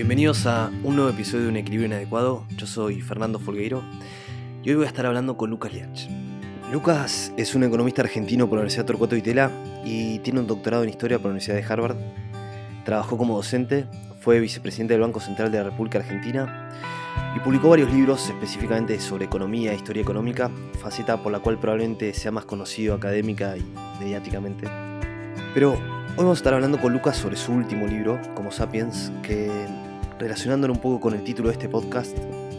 [0.00, 2.46] Bienvenidos a un nuevo episodio de Un Equilibrio Inadecuado.
[2.56, 3.84] Yo soy Fernando Folgueiro
[4.62, 6.08] y hoy voy a estar hablando con Lucas Liach.
[6.72, 9.50] Lucas es un economista argentino por la Universidad Torcuato Itela
[9.84, 11.96] y tiene un doctorado en Historia por la Universidad de Harvard.
[12.86, 13.84] Trabajó como docente,
[14.22, 16.70] fue vicepresidente del Banco Central de la República Argentina
[17.36, 22.14] y publicó varios libros específicamente sobre economía e historia económica, faceta por la cual probablemente
[22.14, 23.64] sea más conocido académica y
[24.00, 24.66] mediáticamente.
[25.52, 29.50] Pero hoy vamos a estar hablando con Lucas sobre su último libro, Como Sapiens, que
[30.20, 32.14] relacionándolo un poco con el título de este podcast,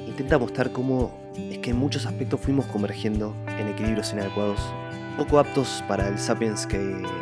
[0.08, 4.60] intenta mostrar cómo es que en muchos aspectos fuimos convergiendo en equilibrios inadecuados,
[5.16, 6.78] poco aptos para el Sapiens que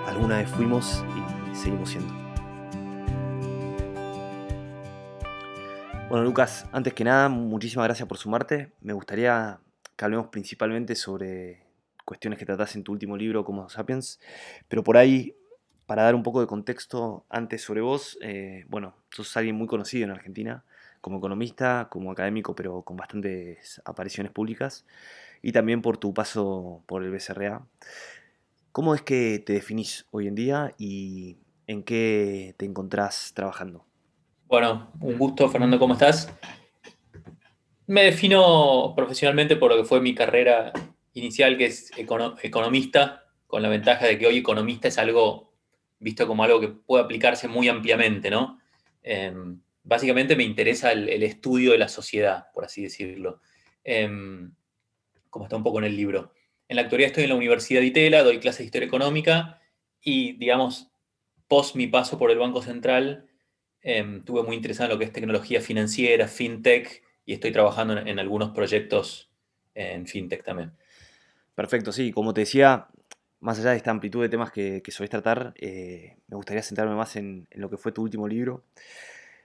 [0.07, 1.03] alguna vez fuimos
[1.51, 2.13] y seguimos siendo.
[6.07, 8.71] Bueno, Lucas, antes que nada, muchísimas gracias por sumarte.
[8.79, 9.59] Me gustaría
[9.97, 11.65] que hablemos principalmente sobre
[12.05, 14.21] cuestiones que tratás en tu último libro, como Sapiens,
[14.69, 15.35] pero por ahí,
[15.89, 20.03] para dar un poco de contexto antes sobre vos, eh, bueno, sos alguien muy conocido
[20.03, 20.63] en Argentina,
[21.01, 24.85] como economista, como académico, pero con bastantes apariciones públicas,
[25.41, 27.65] y también por tu paso por el BCRA.
[28.71, 33.83] ¿Cómo es que te definís hoy en día y en qué te encontrás trabajando?
[34.45, 36.31] Bueno, un gusto, Fernando, ¿cómo estás?
[37.87, 40.71] Me defino profesionalmente por lo que fue mi carrera
[41.13, 45.48] inicial, que es economista, con la ventaja de que hoy economista es algo
[45.99, 48.59] visto como algo que puede aplicarse muy ampliamente, ¿no?
[49.03, 53.41] Em, básicamente me interesa el, estudio de la sociedad, por así decirlo,
[53.83, 54.53] em,
[55.29, 56.33] como está un poco en el libro.
[56.67, 59.61] En la actualidad estoy en la Universidad de Itela, doy clases de historia económica
[60.01, 60.91] y, digamos,
[61.47, 63.29] post mi paso por el Banco Central,
[63.81, 68.19] Em, estuve muy interesado en lo que es tecnología financiera, fintech, y estoy trabajando en,
[68.19, 69.31] algunos proyectos
[69.73, 70.73] en fintech también.
[71.55, 72.87] Perfecto, sí, como te decía,
[73.41, 77.15] más allá de esta amplitud de temas que, que tratar, eh, me gustaría centrarme más
[77.15, 78.63] en, lo que fue tu último libro.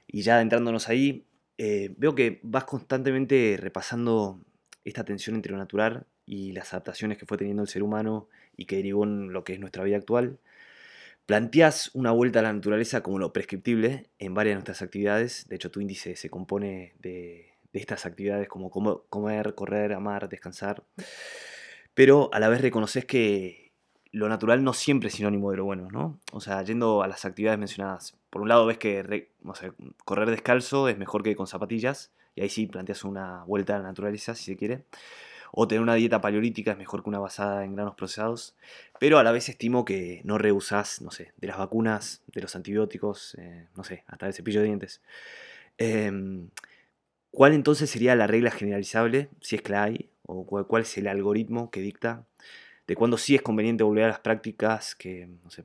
[0.06, 1.26] Y ya adentrándonos ahí,
[1.58, 4.40] eh, veo que vas constantemente repasando
[4.84, 8.66] esta tensión entre lo natural y las adaptaciones que fue teniendo el ser humano y
[8.66, 10.38] que derivó en lo que es nuestra vida actual.
[11.26, 15.46] Planteas una vuelta a la naturaleza como lo prescriptible en varias de nuestras actividades.
[15.48, 20.84] De hecho, tu índice se compone de, estas actividades como comer, correr, amar, descansar.
[21.94, 23.63] Pero a la vez reconoces que
[24.14, 26.18] lo natural no siempre es sinónimo de lo bueno, ¿no?
[26.32, 28.16] O sea, yendo a las actividades mencionadas.
[28.30, 29.28] Por un lado ves que
[30.04, 32.12] correr descalzo es mejor que con zapatillas.
[32.36, 34.84] Y ahí sí planteas una vuelta a la naturaleza, si se quiere
[35.56, 38.56] o tener una dieta paleolítica es mejor que una basada en granos procesados,
[38.98, 42.56] pero a la vez estimo que no rehusás, no sé, de las vacunas, de los
[42.56, 45.00] antibióticos, eh, no sé, hasta del cepillo de dientes.
[45.78, 46.48] Em,
[47.30, 51.06] ¿Cuál entonces sería la regla generalizable, si es que la hay, o cuál es el
[51.06, 52.24] algoritmo que dicta
[52.86, 55.64] de cuándo sí es conveniente volver a las prácticas que, no sé,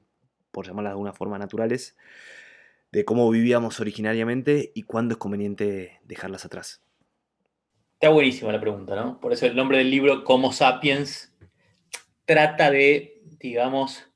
[0.52, 1.96] por llamarlas de alguna forma naturales,
[2.91, 6.81] de cómo vivíamos originariamente y cuándo es conveniente dejarlas atrás?
[7.94, 9.19] Está buenísima la pregunta, ¿no?
[9.19, 11.34] Por eso el nombre del libro, Como Sapiens,
[12.25, 14.09] trata de, digamos,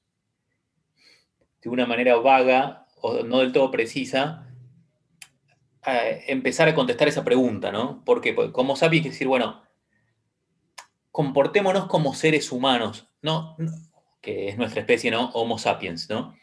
[1.62, 4.47] de una manera vaga o no del todo precisa,
[6.28, 8.03] empezar a contestar esa pregunta, ¿no?
[8.06, 9.62] Porque como sapiens quiere decir, bueno,
[11.13, 13.56] comportémonos como seres humanos, ¿no?
[14.19, 15.29] Que es nuestra especie, ¿no?
[15.29, 16.35] Homo sapiens, ¿no?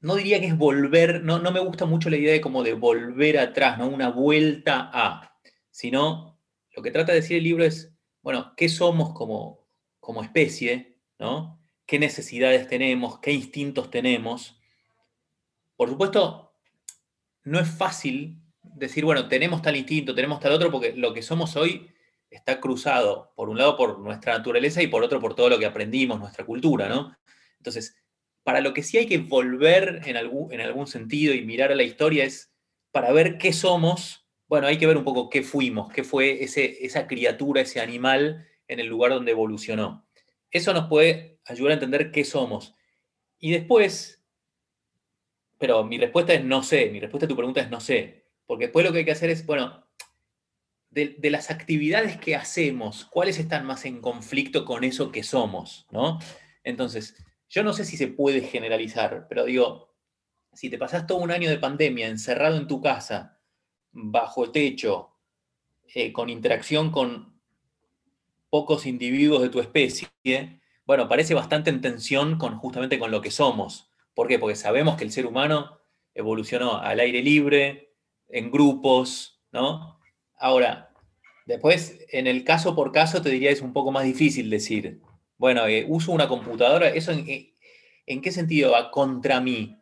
[0.00, 3.76] No, diría que es volver, no, no me gusta mucho la idea de volver atrás,
[3.76, 3.88] ¿no?
[3.88, 5.36] Una vuelta a
[5.70, 6.38] sino
[6.76, 7.92] lo que trata de decir el libro es,
[8.22, 9.66] bueno, ¿qué somos como,
[9.98, 10.96] como especie?
[11.18, 11.60] ¿no?
[11.86, 13.18] ¿Qué necesidades tenemos?
[13.18, 14.60] ¿Qué instintos tenemos?
[15.76, 16.52] Por supuesto,
[17.42, 21.56] no es fácil decir, bueno, tenemos tal instinto, tenemos tal otro, porque lo que somos
[21.56, 21.89] hoy
[22.30, 25.66] está cruzado, por un lado, por nuestra naturaleza y por otro, por todo lo que
[25.66, 27.16] aprendimos, nuestra cultura, ¿no?
[27.58, 27.96] Entonces,
[28.42, 31.74] para lo que sí hay que volver en algún, en algún sentido y mirar a
[31.74, 32.52] la historia es
[32.92, 34.20] para ver qué somos
[34.50, 38.48] bueno, hay que ver un poco qué fuimos, qué fue ese, esa criatura, ese animal
[38.66, 40.08] en el lugar donde evolucionó.
[40.50, 42.74] Eso nos puede ayudar a entender qué somos.
[43.38, 44.26] Y después,
[45.56, 48.64] pero mi respuesta es no sé, mi respuesta a tu pregunta es no sé, porque
[48.64, 49.86] después lo que hay que hacer es, bueno,
[50.90, 55.86] de, las actividades que hacemos, ¿cuáles están más en conflicto con eso que somos?
[55.90, 56.18] ¿no?
[56.64, 57.16] Entonces,
[57.48, 59.94] yo no sé si se puede generalizar, pero digo,
[60.52, 63.38] si te pasas todo un año de pandemia encerrado en tu casa,
[63.92, 65.16] bajo techo,
[65.94, 67.40] eh, con interacción con
[68.48, 70.08] pocos individuos de tu especie,
[70.84, 73.88] bueno, parece bastante en tensión con, justamente con lo que somos.
[74.12, 74.40] ¿Por qué?
[74.40, 75.78] Porque sabemos que el ser humano
[76.14, 77.94] evolucionó al aire libre,
[78.28, 79.99] en grupos, ¿no?
[80.40, 80.90] Ahora,
[81.46, 85.00] después, en el caso por caso, te diría es un poco más difícil decir,
[85.38, 87.26] bueno, eh, uso una computadora, ¿eso en,
[88.06, 89.80] en qué sentido va contra mí?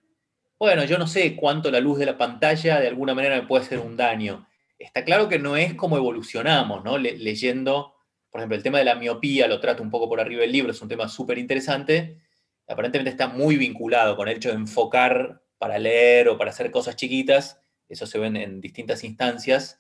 [0.59, 3.65] bueno, yo no sé cuánto la luz de la pantalla de alguna manera me puede
[3.65, 4.49] hacer un daño.
[4.79, 6.99] Está claro que no es como evolucionamos, ¿no?
[6.99, 7.95] leyendo,
[8.31, 10.73] por ejemplo, el tema de la miopía, lo trato un poco por arriba del libro,
[10.73, 12.19] es un tema súper interesante.
[12.67, 16.97] Aparentemente está muy vinculado con el hecho de enfocar para leer o para hacer cosas
[16.97, 17.61] chiquitas.
[17.89, 19.79] Eso se ve en distintas instancias.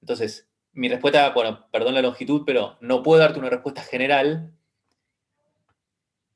[0.00, 4.52] Entonces, mi respuesta, bueno, perdón la longitud, pero no puedo darte una respuesta general,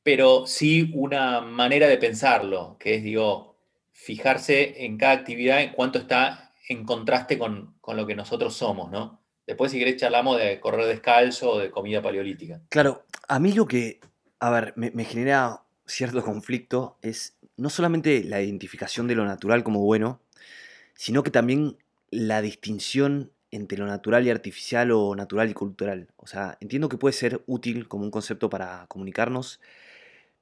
[0.03, 3.57] pero sí una manera de pensarlo, que es, digo,
[3.93, 9.23] fijarse en cada actividad en cuánto está en contraste con, lo que nosotros somos, ¿no?
[9.47, 12.63] Después, si querés, charlamos de correr descalzo o de comida paleolítica.
[12.71, 14.01] Claro, a mí lo que,
[14.41, 19.81] a ver, me, genera cierto conflicto es no solamente la identificación de lo natural como
[19.81, 20.21] bueno,
[20.95, 21.77] sino que también
[22.11, 26.09] la distinción entre lo natural y artificial o natural y cultural.
[26.17, 29.61] O sea, entiendo que puede ser útil como un concepto para comunicarnos,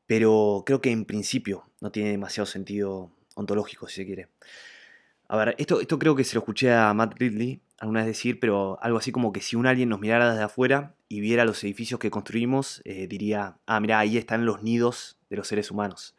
[0.07, 4.29] pero creo que en principio no tiene demasiado sentido ontológico, si se quiere.
[5.29, 8.39] A ver, esto, esto creo que se lo escuché a Matt Ridley alguna vez decir,
[8.39, 11.63] pero algo así como que si un alien nos mirara desde afuera y viera los
[11.65, 16.15] edificios que construimos, eh, diría, ah, mira, ahí están los nidos de los seres humanos.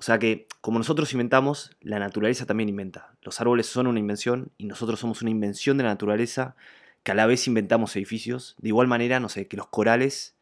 [0.00, 3.16] O sea que, como nosotros inventamos, la naturaleza también inventa.
[3.20, 6.54] Los árboles son una invención y nosotros somos una invención de la naturaleza
[7.02, 8.54] que a la vez inventamos edificios.
[8.60, 10.36] De igual manera, no sé, que los corales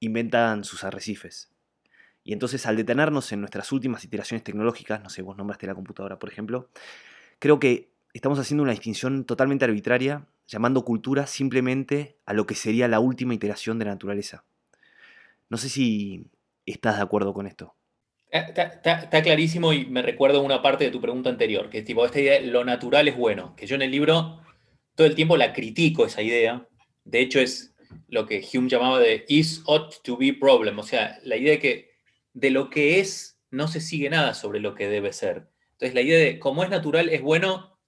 [0.00, 1.50] inventan sus arrecifes.
[2.24, 6.18] Y entonces al detenernos en nuestras últimas iteraciones tecnológicas, no sé, vos nombraste la computadora,
[6.18, 6.70] por ejemplo,
[7.38, 12.88] creo que estamos haciendo una distinción totalmente arbitraria, llamando cultura simplemente a lo que sería
[12.88, 14.44] la última iteración de la naturaleza.
[15.50, 16.30] No sé si
[16.64, 17.75] estás de acuerdo con esto.
[18.36, 22.04] Eh, está, clarísimo y me recuerdo una parte de tu pregunta anterior, que es tipo,
[22.04, 24.40] esta idea de lo natural es bueno, que yo en el libro
[24.94, 26.66] todo el tiempo la critico esa idea.
[27.04, 27.74] De hecho, es
[28.08, 31.58] lo que Hume llamaba de is ought to be problem, o sea, la idea de
[31.58, 31.90] que
[32.32, 35.48] de lo que es no se sigue nada sobre lo que debe ser.
[35.72, 37.78] Entonces la idea de cómo es natural es bueno,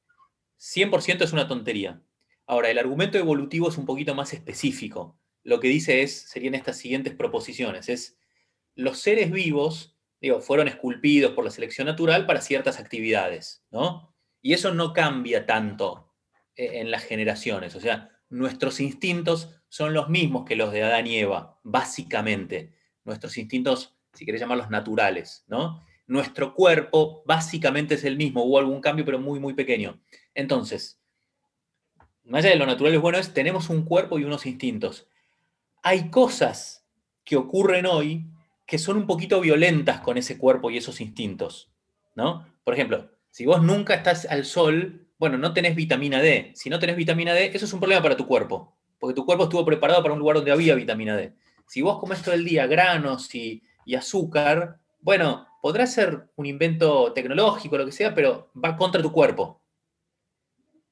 [0.59, 2.03] 100% es una tontería.
[2.47, 5.19] Ahora, el argumento evolutivo es un poquito más específico.
[5.45, 8.19] Lo que dice es, serían estas siguientes proposiciones, es
[8.75, 14.15] los seres vivos, digo, fueron esculpidos por la selección natural para ciertas actividades, ¿no?
[14.43, 16.13] Y eso no cambia tanto
[16.57, 21.07] eh, en las generaciones, o sea, nuestros instintos son los mismos que los de Adán
[21.07, 22.75] y Eva, básicamente.
[23.05, 25.85] Nuestros instintos si querés llamarlos naturales, ¿no?
[26.07, 30.01] Nuestro cuerpo básicamente es el mismo, hubo algún cambio, pero muy, muy pequeño.
[30.35, 31.01] Entonces,
[32.25, 35.07] más allá de lo natural es bueno, es tenemos un cuerpo y unos instintos.
[35.83, 36.87] Hay cosas
[37.25, 38.27] que ocurren hoy
[38.69, 41.73] que son un poquito violentas con ese cuerpo y esos instintos,
[42.15, 42.47] ¿no?
[42.63, 46.53] Por ejemplo, si vos nunca estás al sol, bueno, no tenés vitamina D.
[46.55, 49.45] Si no tenés vitamina D, eso es un problema para tu cuerpo, porque tu cuerpo
[49.45, 51.35] estuvo preparado para un lugar donde había vitamina D.
[51.67, 57.11] Si vos comes todo el día granos y y azúcar, bueno, podrá ser un invento
[57.15, 59.63] tecnológico, lo que sea, pero va contra tu cuerpo.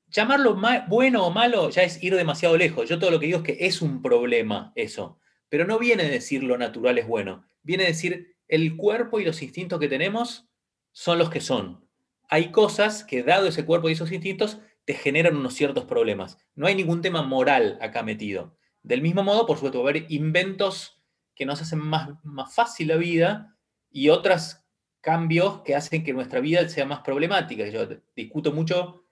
[0.08, 0.58] Llamarlo
[0.88, 2.88] bueno o malo ya es ir demasiado lejos.
[2.88, 5.18] Yo todo lo que digo es que es un problema eso,
[5.50, 9.24] pero no viene a decir lo natural es bueno, viene a decir el cuerpo y
[9.24, 10.48] los instintos que tenemos
[10.92, 11.84] son los que son.
[12.28, 16.38] Hay cosas que dado ese cuerpo y esos instintos te generan unos ciertos problemas.
[16.54, 18.56] No hay ningún tema moral acá metido.
[18.82, 21.02] Del mismo modo, por supuesto, va a haber inventos
[21.34, 23.58] que nos hacen más, más fácil la vida
[23.90, 24.58] y otros
[25.00, 27.68] cambios que hacen que nuestra vida sea más problemática.
[27.68, 29.04] Yo discuto mucho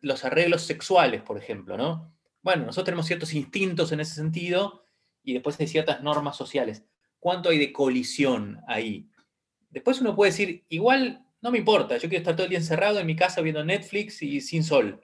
[0.00, 2.14] los, arreglos sexuales, por ejemplo, ¿no?
[2.42, 4.86] Bueno, nosotros tenemos ciertos instintos en ese sentido
[5.22, 6.84] y después hay ciertas normas sociales.
[7.18, 9.08] ¿Cuánto hay de colisión ahí?
[9.70, 12.98] Después uno puede decir, igual no me importa, yo quiero estar todo el día encerrado
[12.98, 15.00] en mi casa viendo Netflix y sin sol.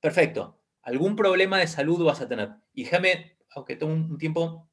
[0.00, 0.60] Perfecto.
[0.82, 2.50] Algún problema de salud vas a tener.
[2.72, 4.70] Y déjame, aunque tome un tiempo,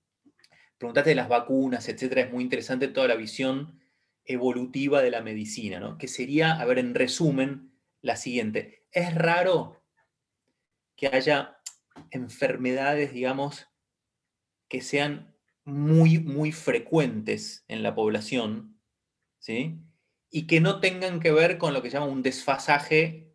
[0.78, 3.80] preguntaste de las vacunas, etcétera, es muy interesante toda la visión
[4.26, 5.98] evolutiva de la medicina, ¿no?
[5.98, 8.86] Que sería, a ver, en resumen, la siguiente.
[8.92, 9.84] Es raro
[10.96, 11.58] que haya
[12.12, 13.68] enfermedades, digamos,
[14.68, 15.33] que sean
[15.66, 18.80] muy, muy frecuentes en la población,
[19.40, 19.80] ¿sí?
[20.30, 23.32] Y que no tengan que ver con lo que se llama un desfasaje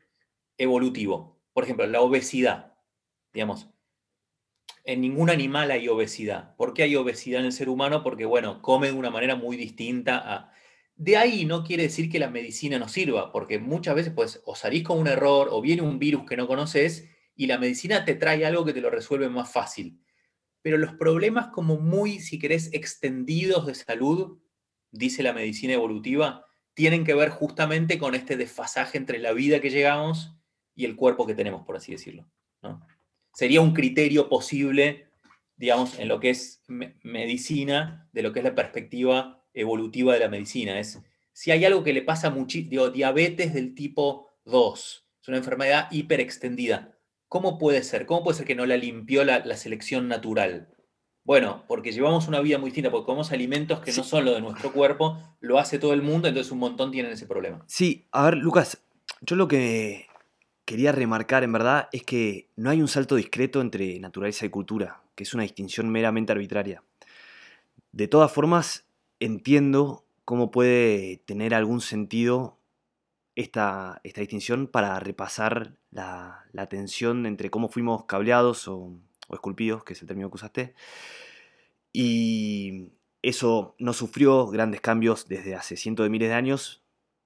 [0.58, 1.40] evolutivo.
[1.52, 2.74] Por ejemplo, la obesidad.
[3.32, 3.68] Digamos,
[4.84, 6.56] en ningún animal hay obesidad.
[6.56, 8.02] ¿Por qué hay obesidad en el ser humano?
[8.02, 10.52] Porque, bueno, come de una manera muy distinta a...
[10.96, 14.56] De ahí no quiere decir que la medicina no sirva, porque muchas veces pues, o
[14.56, 18.14] salís con un error o viene un virus que no conoces y la medicina te
[18.14, 20.00] trae algo que te lo resuelve más fácil.
[20.68, 24.38] Pero los problemas como muy, si querés, extendidos de salud,
[24.90, 26.44] dice la medicina evolutiva,
[26.74, 30.36] tienen que ver justamente con este desfasaje entre la vida que llegamos
[30.74, 32.28] y el cuerpo que tenemos, por así decirlo.
[33.32, 35.08] sería un criterio posible,
[35.56, 40.28] digamos, en lo que es medicina, de lo que es la perspectiva evolutiva de la
[40.28, 40.78] medicina.
[40.78, 41.00] Es
[41.32, 46.97] si hay algo que le pasa muchísimo, diabetes del tipo 2, es una enfermedad hiperextendida.
[47.28, 48.06] ¿Cómo puede ser?
[48.06, 50.68] ¿Cómo puede ser que no la limpió la, selección natural?
[51.24, 54.40] Bueno, porque llevamos una vida muy distinta, porque comemos alimentos que no son lo de
[54.40, 57.62] nuestro cuerpo, lo hace todo el mundo, entonces un montón tienen ese problema.
[57.66, 58.82] Sí, a ver, Lucas,
[59.20, 60.06] yo lo que
[60.64, 65.02] quería remarcar en verdad es que no hay un salto discreto entre naturaleza y cultura,
[65.14, 66.82] que es una distinción meramente arbitraria.
[67.92, 68.86] De todas formas,
[69.20, 72.57] entiendo cómo puede tener algún sentido
[73.38, 78.92] esta, esta distinción para repasar la, tensión entre cómo fuimos cableados o,
[79.30, 80.74] esculpidos, que es el término que usaste,
[81.92, 82.92] y
[83.22, 86.82] eso no sufrió grandes cambios desde hace cientos de miles de años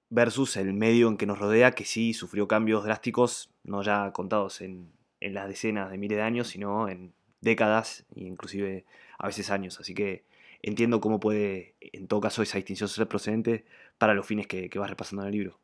[0.09, 4.61] versus el medio en que nos rodea, que sí sufrió cambios drásticos, no ya contados
[4.61, 8.85] en, en las decenas de miles de años, sino en décadas e inclusive
[9.17, 9.79] a veces años.
[9.79, 10.25] Así que
[10.61, 13.65] entiendo cómo puede, en todo caso, esa distinción ser procedente
[13.97, 15.59] para los fines que, vas repasando en el libro.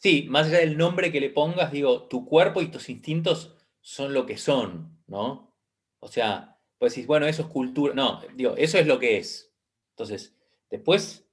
[0.00, 4.14] Sí, más allá del nombre que le pongas, digo, tu cuerpo y tus instintos son
[4.14, 5.54] lo que son, ¿no?
[5.98, 7.92] O sea, pues decís, bueno, eso es cultura.
[7.92, 9.52] No, digo, eso es lo que es.
[9.90, 10.34] Entonces,
[10.70, 11.28] después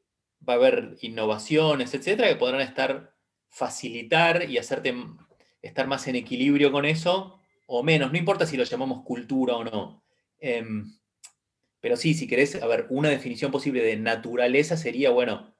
[0.47, 3.15] va a haber innovaciones, etcétera, que podrán estar,
[3.47, 4.93] facilitar y hacerte
[5.61, 9.63] estar más en equilibrio con eso, o menos, no importa si lo llamamos cultura o
[9.63, 10.03] no.
[10.39, 10.93] Em,
[11.79, 15.55] pero sí, si querés, a ver, una definición posible de naturaleza sería, bueno,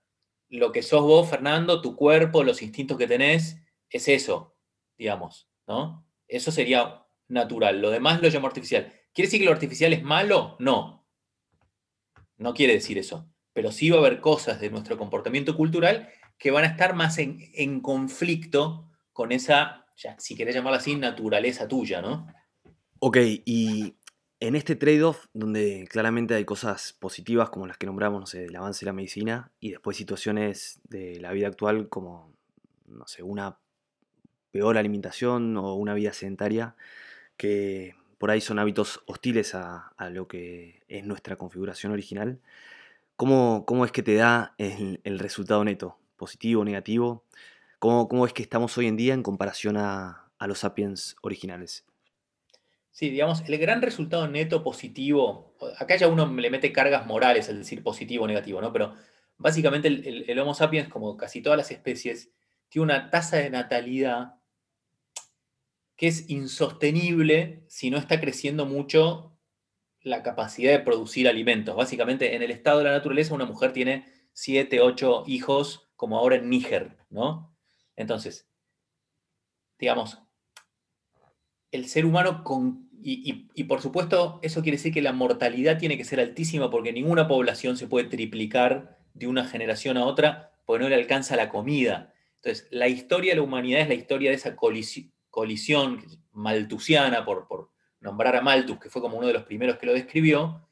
[0.49, 3.57] lo que sos vos, Fernando, tu cuerpo, los instintos que tenés,
[3.89, 4.55] es eso,
[4.97, 6.05] digamos, ¿no?
[6.27, 7.81] Eso sería natural.
[7.81, 8.91] Lo demás lo llamo artificial.
[9.13, 10.55] ¿Quiere decir que lo artificial es malo?
[10.59, 11.07] No.
[12.37, 13.29] No quiere decir eso.
[13.53, 17.17] Pero sí va a haber cosas de nuestro comportamiento cultural que van a estar más
[17.17, 22.27] en, en conflicto con esa, ya, si querés llamarla así, naturaleza tuya, ¿no?
[22.99, 23.96] Ok, y
[24.39, 28.55] en este trade-off, donde claramente hay cosas positivas como las que nombramos, no sé, el
[28.55, 32.33] avance de la medicina, y después situaciones de la vida actual como,
[32.85, 33.57] no sé, una
[34.51, 36.75] peor alimentación o una vida sedentaria,
[37.35, 42.39] que por ahí son hábitos hostiles a, lo que es nuestra configuración original.
[43.15, 45.97] ¿Cómo, cómo es que te da el, resultado neto?
[46.17, 47.23] ¿Positivo, o negativo?
[47.79, 51.85] ¿Cómo, ¿Cómo, es que estamos hoy en día en comparación a, a los sapiens originales?
[52.97, 57.59] Sí, digamos, el gran resultado neto positivo, acá ya uno le mete cargas morales al
[57.59, 58.73] decir positivo o negativo, ¿no?
[58.73, 58.95] Pero
[59.37, 62.31] básicamente el, Homo sapiens, como casi todas las especies,
[62.69, 64.39] tiene una tasa de natalidad
[65.95, 69.37] que es insostenible si no está creciendo mucho
[70.01, 71.75] la capacidad de producir alimentos.
[71.75, 76.37] Básicamente, en el estado de la naturaleza, una mujer tiene 7, 8 hijos, como ahora
[76.37, 77.55] en Níger, ¿no?
[77.95, 78.49] Entonces,
[79.77, 80.17] digamos,
[81.71, 86.03] el ser humano con y, por supuesto, eso quiere decir que la mortalidad tiene que
[86.03, 90.89] ser altísima porque ninguna población se puede triplicar de una generación a otra porque no
[90.89, 92.13] le alcanza la comida.
[92.35, 97.71] Entonces, la historia de la humanidad es la historia de esa colisión, maltusiana, por, por
[97.99, 100.67] nombrar a Malthus, que fue como uno de los primeros que lo describió,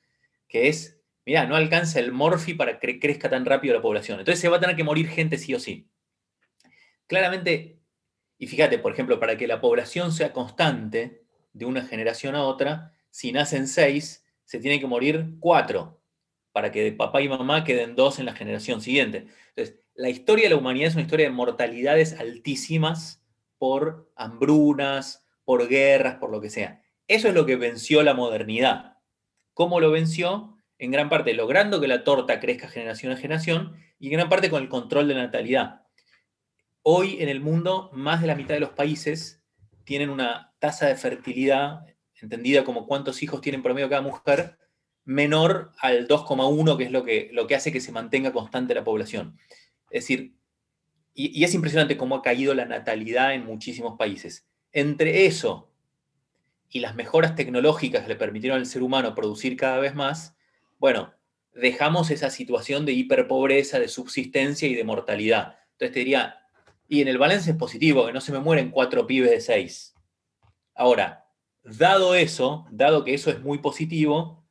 [0.48, 4.20] que es, mira, no alcanza el morfi para que crezca tan rápido la población.
[4.20, 5.90] Entonces se va a tener que morir gente sí o sí.
[7.08, 7.80] Claramente,
[8.38, 11.25] y fíjate, por ejemplo, para que la población sea constante,
[11.56, 16.02] de una generación a otra, si nacen seis, se tienen que morir cuatro
[16.52, 19.28] para que de papá y mamá queden dos en la generación siguiente.
[19.56, 23.24] Entonces, la historia de la humanidad es una historia de mortalidades altísimas
[23.58, 26.84] por hambrunas, por guerras, por lo que sea.
[27.08, 28.98] Eso es lo que venció la modernidad.
[29.54, 30.58] ¿Cómo lo venció?
[30.78, 34.50] En gran parte logrando que la torta crezca generación a generación y en gran parte
[34.50, 35.84] con el control de natalidad.
[36.82, 39.42] Hoy en el mundo, más de la mitad de los países
[39.86, 41.86] tienen una tasa de fertilidad,
[42.20, 44.58] entendida como cuántos hijos tienen promedio cada mujer,
[45.04, 48.84] menor al 2,1, que es lo que, lo que hace que se mantenga constante la
[48.84, 49.38] población.
[49.92, 50.34] Es decir,
[51.14, 54.48] y, es impresionante cómo ha caído la natalidad en muchísimos países.
[54.72, 55.72] Entre eso
[56.70, 60.36] y las mejoras tecnológicas que le permitieron al ser humano producir cada vez más,
[60.80, 61.14] bueno,
[61.54, 65.60] dejamos esa situación de hiperpobreza, de subsistencia y de mortalidad.
[65.74, 66.40] Entonces te diría,
[66.88, 69.95] y en el balance es positivo, que no se me mueren cuatro pibes de seis.
[70.76, 71.26] Ahora,
[71.64, 74.46] dado eso, dado que eso es muy positivo,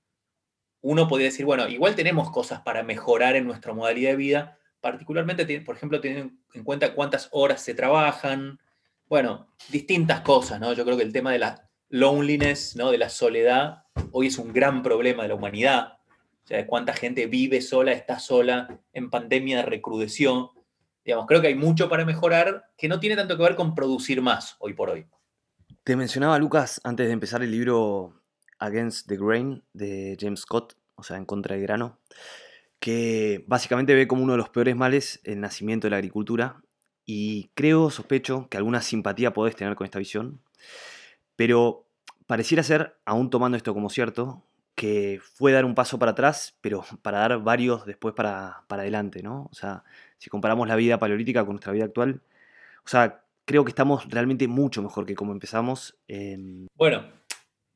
[0.80, 5.60] uno podría decir, bueno, igual tenemos cosas para mejorar en nuestra modalidad de vida, particularmente,
[5.60, 8.58] por ejemplo, teniendo en cuenta cuántas horas se trabajan,
[9.06, 10.72] bueno, distintas cosas, ¿no?
[10.72, 12.90] Yo creo que el tema de la loneliness, ¿no?
[12.90, 15.98] De la soledad, hoy es un gran problema de la humanidad.
[16.42, 20.52] O sea, cuánta gente vive sola, está sola, en pandemia recrudeció.
[21.04, 24.20] Digamos, creo que hay mucho para mejorar que no tiene tanto que ver con producir
[24.20, 25.06] más hoy por hoy.
[25.84, 28.18] Te mencionaba, Lucas, antes de empezar el libro
[28.58, 31.98] Against the Grain de James Scott, o sea, En contra del grano,
[32.80, 36.62] que básicamente ve como uno de los peores males el nacimiento de la agricultura
[37.04, 40.40] y creo, sospecho, que alguna simpatía podés tener con esta visión,
[41.36, 41.86] pero
[42.26, 44.42] pareciera ser, aún tomando esto como cierto,
[44.76, 49.50] que fue dar un paso para atrás, pero para dar varios después para, adelante, ¿no?
[49.50, 49.84] O sea,
[50.16, 52.22] si comparamos la vida paleolítica con nuestra vida actual,
[52.86, 55.96] o sea, creo que estamos realmente mucho mejor que como empezamos.
[56.74, 57.04] Bueno,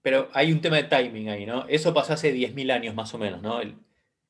[0.02, 1.66] pero hay un tema de timing ahí, ¿no?
[1.68, 3.60] Eso pasó hace 10.000 años más o menos, ¿no?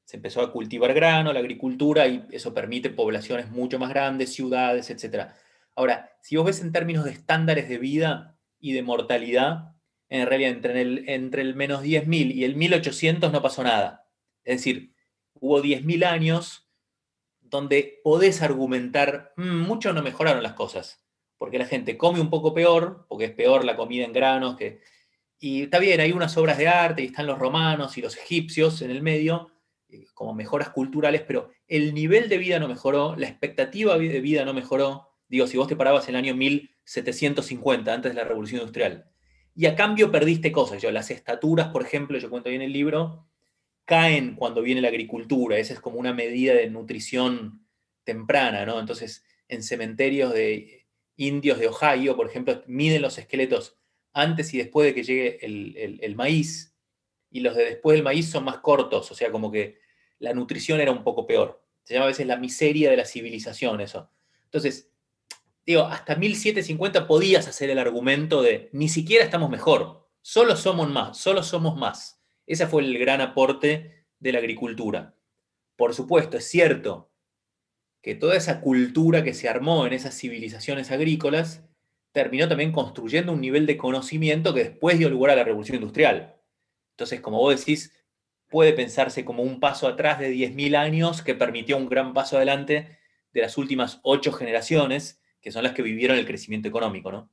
[0.04, 4.88] se empezó a cultivar grano, la agricultura, y eso permite poblaciones mucho más grandes, ciudades,
[4.88, 5.33] etc.
[5.76, 9.75] Ahora, si vos ves en términos de estándares de vida y de mortalidad,
[10.09, 14.09] en realidad entre el, entre el menos 10.000 y el 1800 no pasó nada.
[14.45, 14.95] Es decir,
[15.35, 16.71] hubo 10.000 años
[17.42, 21.04] donde podés argumentar, mm, mucho no mejoraron las cosas,
[21.38, 24.80] porque la gente come un poco peor, porque es peor la comida en granos, que,
[25.38, 28.83] y está bien, hay unas obras de arte, y están los romanos y los egipcios
[28.83, 29.50] en el medio,
[29.88, 34.45] eh, como mejoras culturales, pero el nivel de vida no mejoró, la expectativa de vida
[34.45, 35.09] no mejoró.
[35.28, 39.07] Digo, si vos te parabas en el año 1750, antes de la Revolución Industrial,
[39.54, 40.80] y a cambio perdiste cosas.
[40.80, 43.26] Yo, las estaturas, por ejemplo, yo cuento bien el libro,
[43.85, 45.59] caen cuando viene la agricultura.
[45.59, 47.66] Esa es como una medida de nutrición
[48.04, 48.78] temprana, ¿no?
[48.78, 50.77] Entonces, en cementerios de
[51.18, 53.76] indios de Ohio, por ejemplo, miden los esqueletos
[54.14, 56.75] antes y después de que llegue el maíz
[57.30, 59.78] y los de después del maíz son más cortos, o sea, como que
[60.18, 61.62] la nutrición era un poco peor.
[61.84, 64.10] Se llama a veces la miseria de la civilización eso.
[64.44, 64.90] Entonces,
[65.64, 71.18] digo, hasta 1750 podías hacer el argumento de ni siquiera estamos mejor, solo somos más,
[71.18, 72.20] solo somos más.
[72.46, 75.14] Ese fue el gran aporte de la agricultura.
[75.76, 77.08] Por supuesto, es cierto
[78.02, 81.64] que toda esa cultura que se armó en esas civilizaciones agrícolas
[82.12, 86.37] terminó también construyendo un nivel de conocimiento que después dio lugar a la revolución industrial.
[86.93, 87.93] Entonces, como vos decís,
[88.49, 92.99] puede pensarse como un paso atrás de 10.000 años que permitió un gran paso adelante
[93.33, 97.31] de las últimas ocho generaciones, que son las que vivieron el crecimiento económico, ¿no?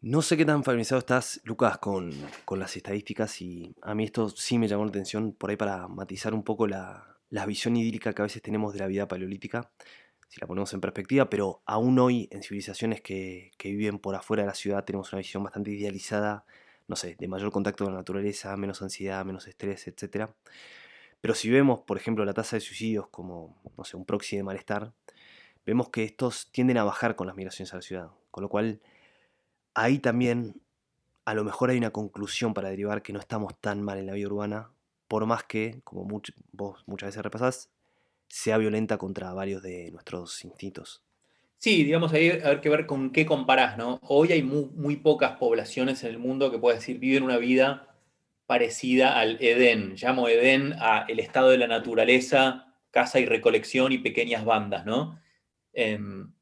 [0.00, 2.12] No sé qué tan familiarizado estás, Lucas, con,
[2.56, 6.34] las estadísticas y a mí esto sí me llamó la atención por ahí para matizar
[6.34, 9.70] un poco la, visión hídrica que a veces tenemos de la vida paleolítica,
[10.28, 14.42] si la ponemos en perspectiva, pero aún hoy en civilizaciones que, que viven por afuera
[14.42, 16.44] de la ciudad tenemos una visión bastante idealizada
[16.88, 20.30] no sé, de mayor contacto con la naturaleza, menos ansiedad, menos estrés, etc.
[21.20, 24.42] Pero si vemos, por ejemplo, la tasa de suicidios como, no sé, un proxy de
[24.42, 24.92] malestar,
[25.66, 28.10] vemos que estos tienden a bajar con las migraciones a la ciudad.
[28.30, 28.80] Con lo cual,
[29.74, 30.62] ahí también
[31.26, 34.14] a lo mejor hay una conclusión para derivar que no estamos tan mal en la
[34.14, 34.70] vida urbana,
[35.08, 36.06] por más que, como
[36.52, 37.70] vos muchas veces repasás,
[38.28, 41.02] sea violenta contra varios de nuestros instintos.
[41.56, 43.98] Sí, digamos, ahí hay que ver con qué comparás, ¿no?
[44.02, 47.96] Hoy hay muy, pocas poblaciones en el mundo que puedes decir viven una vida
[48.46, 49.94] parecida al Edén.
[49.96, 55.20] Llamo Edén a el estado de la naturaleza, caza y recolección y pequeñas bandas, ¿no?
[55.72, 56.32] Em,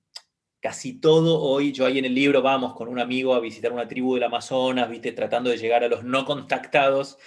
[0.61, 3.89] casi todo hoy, yo ahí en el libro vamos con un amigo a visitar una
[3.89, 7.19] tribu del Amazonas, viste, tratando de llegar a los no contactados,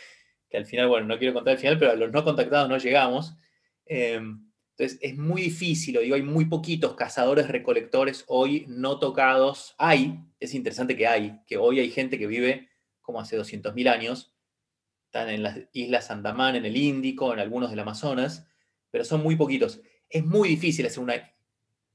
[0.49, 2.77] que al final, bueno, no quiero contar el final, pero a los no contactados no
[2.77, 3.35] llegamos.
[3.85, 9.75] Em, entonces es muy difícil, digo, hay muy poquitos cazadores recolectores hoy no tocados.
[9.77, 12.69] Hay, es interesante que hay, que hoy hay gente que vive
[13.01, 14.33] como hace 200.000 años,
[15.05, 18.47] están en las islas Andamán, en el Índico, en algunos del Amazonas,
[18.91, 19.81] pero son muy poquitos.
[20.09, 21.33] Es muy difícil hacer una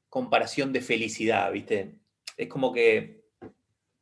[0.08, 2.00] comparación de felicidad, ¿viste?
[2.36, 3.24] Es como que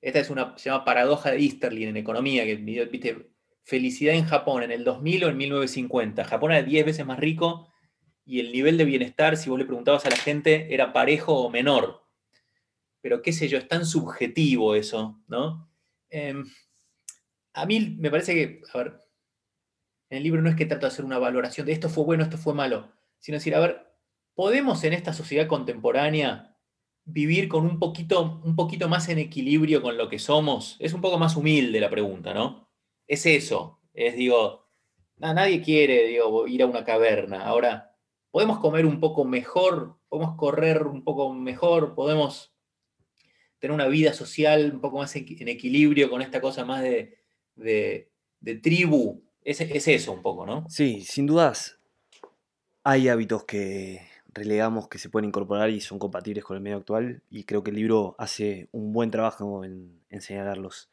[0.00, 3.31] esta es una, se llama paradoja de Easterlin en economía, que, ¿viste?
[3.64, 6.24] Felicidad en Japón en el 2000 o en 1950.
[6.24, 7.68] Japón era 10 veces más rico
[8.24, 11.50] y el nivel de bienestar, si vos le preguntabas a la gente, era parejo o
[11.50, 12.02] menor.
[13.00, 15.68] Pero qué sé yo, es tan subjetivo eso, ¿no?
[16.08, 16.44] Em,
[17.54, 19.00] a mí me parece que, a ver,
[20.10, 22.22] en el libro no es que trato de hacer una valoración de esto fue bueno,
[22.22, 23.86] esto fue malo, sino decir, a ver,
[24.34, 26.56] ¿podemos en esta sociedad contemporánea
[27.04, 30.76] vivir con un poquito, un poquito más en equilibrio con lo que somos?
[30.80, 32.71] Es un poco más humilde la pregunta, ¿no?
[33.06, 34.62] Es eso, es digo,
[35.18, 37.44] nadie quiere digo, ir a una caverna.
[37.44, 37.94] Ahora,
[38.30, 42.52] podemos comer un poco mejor, podemos correr un poco mejor, podemos
[43.58, 47.18] tener una vida social un poco más en equilibrio con esta cosa más de,
[48.60, 49.22] tribu.
[49.44, 50.66] Es, es, eso un poco, ¿no?
[50.68, 51.78] Sí, sin dudas
[52.84, 54.00] hay hábitos que
[54.34, 57.70] relegamos que se pueden incorporar y son compatibles con el medio actual y creo que
[57.70, 60.90] el libro hace un buen trabajo en, en señalarlos.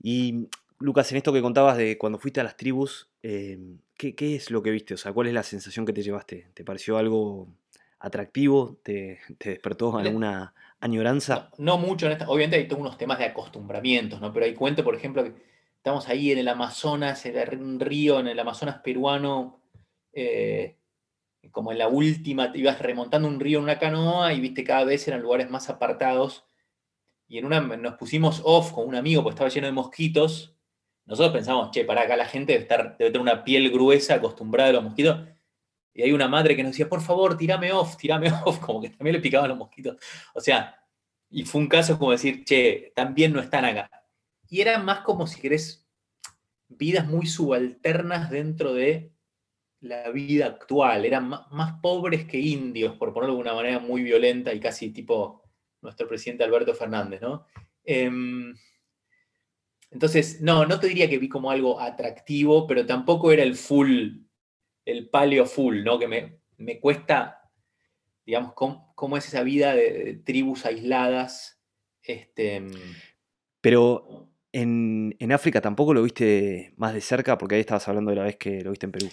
[0.00, 4.50] Y Lucas, en esto que contabas de cuando fuiste a las tribus, em, ¿qué, es
[4.50, 4.94] lo que viste?
[4.94, 6.48] O sea, ¿cuál es la sensación que te llevaste?
[6.54, 7.48] ¿Te pareció algo
[7.98, 8.78] atractivo?
[8.82, 11.50] ¿Te, despertó alguna añoranza?
[11.58, 14.32] No, mucho, obviamente hay todos unos temas de acostumbramientos, ¿no?
[14.32, 15.32] Pero hay cuento, por ejemplo, que
[15.76, 19.60] estamos ahí en el Amazonas, en un río en el Amazonas peruano,
[20.12, 20.76] eh,
[21.50, 25.06] como en la última, ibas remontando un río en una canoa y viste cada vez
[25.08, 26.44] eran lugares más apartados.
[27.28, 30.55] Y en una nos pusimos off con un amigo, porque estaba lleno de mosquitos.
[31.06, 34.70] Nosotros pensamos, che, para acá la gente debe, estar, debe tener una piel gruesa, acostumbrada
[34.70, 35.26] a los mosquitos.
[35.94, 38.90] Y hay una madre que nos decía, por favor, tirame off, tirame off, como que
[38.90, 39.96] también le picaban los mosquitos.
[40.34, 40.78] O sea,
[41.30, 43.90] y fue un caso como decir, che, también no están acá.
[44.48, 45.86] Y era más como si querés
[46.68, 49.12] vidas muy subalternas dentro de
[49.80, 51.04] la vida actual.
[51.04, 55.42] Eran más, pobres que indios, por ponerlo de una manera muy violenta y casi tipo
[55.82, 57.46] nuestro presidente Alberto Fernández, ¿no?
[57.84, 58.54] Em,
[59.96, 64.10] entonces, no, no te diría que vi como algo atractivo, pero tampoco era el full,
[64.84, 65.98] el paleo full, ¿no?
[65.98, 67.50] Que me, me cuesta,
[68.26, 71.62] digamos, cómo, es esa vida de, tribus aisladas.
[72.02, 72.62] Este,
[73.62, 78.16] pero en, en, África tampoco lo viste más de cerca, porque ahí estabas hablando de
[78.16, 79.08] la vez que lo viste en Perú.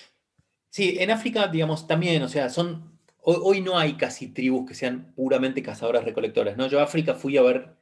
[0.69, 2.99] Sí, en África, digamos, también, o sea, son.
[3.21, 6.67] Hoy, no hay casi tribus que sean puramente cazadoras recolectoras, ¿no?
[6.67, 7.77] Yo a África fui a ver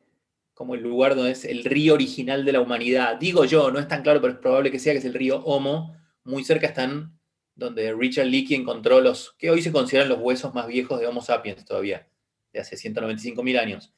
[0.61, 3.17] como el lugar donde es el río original de la humanidad.
[3.17, 5.43] Digo yo, no es tan claro, pero es probable que sea que es el río
[5.43, 5.97] Homo.
[6.23, 7.17] Muy cerca están
[7.55, 11.23] donde Richard Leakey encontró los que hoy se consideran los huesos más viejos de Homo
[11.23, 12.07] sapiens todavía,
[12.53, 13.91] de hace 195.000 años.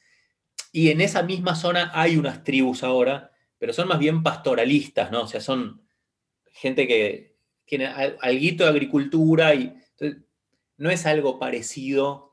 [0.71, 5.23] Y en esa misma zona hay unas tribus ahora, pero son más bien pastoralistas, ¿no?
[5.23, 5.81] O sea, son
[6.53, 9.75] gente que tiene algo de agricultura y
[10.77, 12.31] no es algo parecido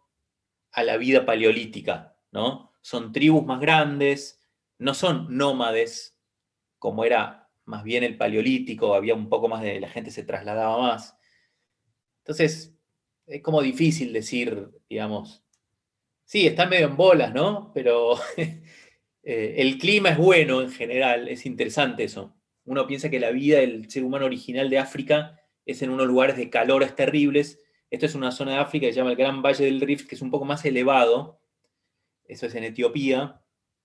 [0.70, 2.69] a la vida paleolítica, ¿no?
[2.80, 4.40] Son tribus más grandes,
[4.78, 6.18] no son nómades,
[6.78, 10.78] como era más bien el paleolítico, había un poco más de, la gente se trasladaba
[10.78, 11.16] más.
[12.24, 12.74] Entonces,
[13.26, 15.44] es como difícil decir, digamos,
[16.24, 17.72] sí, están medio en bolas, ¿no?
[17.74, 22.34] Pero eh, el clima es bueno en general, es interesante eso
[22.70, 26.36] uno piensa que la vida del ser humano original de África es en unos lugares
[26.36, 27.60] de calores terribles.
[27.90, 30.14] Esto es una zona de África que se llama el Gran Valle del Rift, que
[30.14, 31.40] es un poco más elevado.
[32.30, 33.42] Eso es en Etiopía,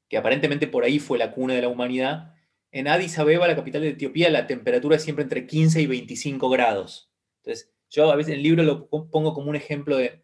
[0.08, 2.36] que aparentemente por ahí fue la cuna de la humanidad.
[2.72, 6.50] En Addis Abeba, la capital de Etiopía, la temperatura es siempre entre 15 y 25
[6.50, 7.12] grados.
[7.38, 10.22] Entonces, yo a veces en el libro lo pongo como un ejemplo de,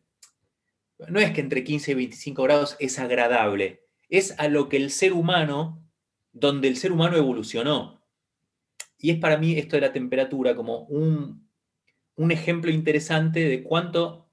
[1.07, 4.91] no es que entre 15 y 25 grados es agradable, es a lo que el
[4.91, 5.83] ser humano,
[6.31, 8.03] donde el ser humano evolucionó.
[8.99, 11.49] Y es para mí esto de la temperatura como un,
[12.29, 14.29] ejemplo interesante de cuánto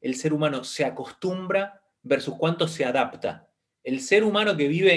[0.00, 3.48] el ser humano se acostumbra versus cuánto se adapta.
[3.82, 4.96] El ser humano que vive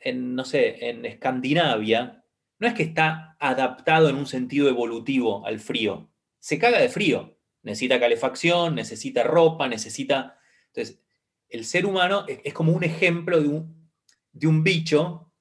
[0.00, 2.24] en, no sé, en Escandinavia,
[2.58, 7.38] no es que está adaptado en un sentido evolutivo al frío, se caga de frío,
[7.62, 10.38] necesita calefacción, necesita ropa, necesita...
[10.68, 11.02] Entonces,
[11.48, 13.90] el ser humano es, como un ejemplo de un,
[14.32, 15.32] de un bicho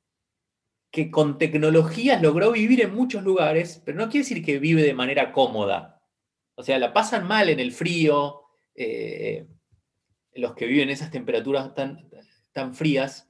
[0.91, 4.95] que con tecnologías logró vivir en muchos lugares, pero no quiere decir que vive de
[4.95, 6.01] manera cómoda.
[6.55, 8.41] O sea, la pasan mal en el frío,
[8.73, 9.47] eh,
[10.39, 12.09] los que viven en esas temperaturas tan,
[12.51, 13.29] tan frías.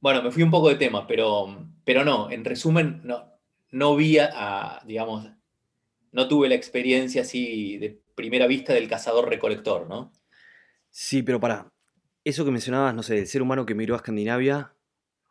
[0.00, 3.30] Bueno, me fui un poco de tema, pero, pero no, en resumen, no,
[3.70, 5.30] no vi a, digamos,
[6.12, 10.12] no tuve la experiencia así de primera vista del cazador-recolector, ¿no?
[10.90, 11.72] Sí, pero para,
[12.24, 14.74] eso que mencionabas, no sé, el ser humano que miró a Escandinavia,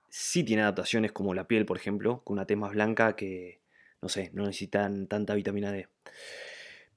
[0.10, 3.62] sí tiene adaptaciones como la piel, por ejemplo, con una tez más blanca que,
[4.02, 5.88] no sé, no necesitan tanta vitamina D.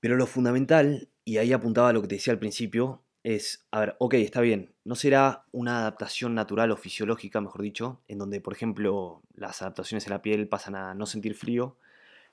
[0.01, 3.81] Pero lo fundamental, y ahí apuntaba a lo que te decía al principio, es, a
[3.81, 8.41] ver, ok, está bien, no será una adaptación natural o fisiológica, mejor dicho, en donde,
[8.41, 11.77] por ejemplo, las adaptaciones en la piel pasan a no sentir frío,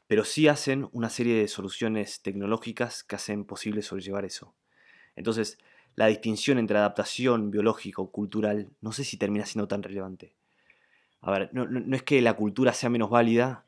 [0.07, 4.55] pero sí hacen una serie de soluciones tecnológicas que hacen posible sobrellevar eso.
[5.15, 5.59] Entonces,
[5.95, 10.33] la distinción entre adaptación biológica o cultural no sé si termina siendo tan relevante.
[11.21, 13.65] A ver, no, es que la cultura sea menos válida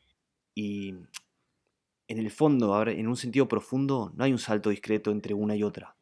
[0.56, 0.96] y
[2.08, 5.34] en el fondo, a ver, en un sentido profundo, no hay un salto discreto entre
[5.34, 5.96] una y otra.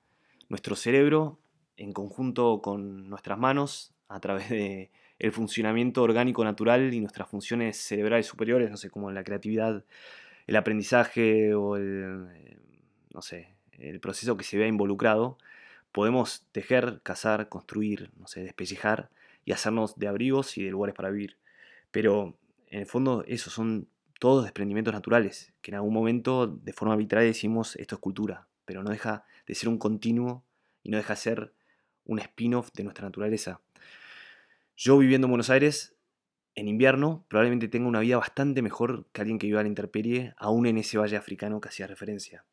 [0.50, 1.40] Nuestro cerebro,
[1.78, 7.78] en conjunto con nuestras manos, a través de el funcionamiento orgánico natural y nuestras funciones
[7.78, 9.86] cerebrales superiores, no sé, como la creatividad,
[10.48, 12.58] el aprendizaje o el,
[13.14, 15.38] no sé, el proceso que se vea involucrado,
[15.92, 19.10] podemos tejer, cazar, construir, no sé, despellejar
[19.46, 21.38] y hacernos de abrigos y de lugares para vivir.
[21.92, 23.88] Pero en el fondo esos son
[24.20, 28.84] todos desprendimientos naturales, que en algún momento de forma arbitraria decimos esto es cultura, pero
[28.84, 30.46] no deja de ser un continuo
[30.84, 31.54] y no deja de ser
[32.06, 33.62] un spin-off de nuestra naturaleza.
[34.78, 35.96] Yo viviendo en Buenos Aires,
[36.54, 40.36] en invierno, probablemente tenga una vida bastante mejor que alguien que viva en la intemperie,
[40.38, 42.46] aún en ese valle africano que hacía referencia.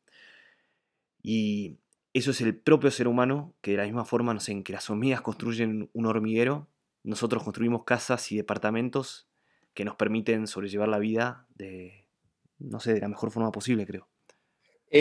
[1.21, 1.81] Y
[2.15, 4.73] eso es el propio ser humano, que de la misma forma, no sé, en que
[4.73, 6.67] las hormigas construyen un hormiguero,
[7.03, 9.29] nosotros construimos casas y departamentos
[9.75, 12.09] que nos permiten sobrellevar la vida de,
[12.59, 14.09] no sé, de la mejor forma posible, creo.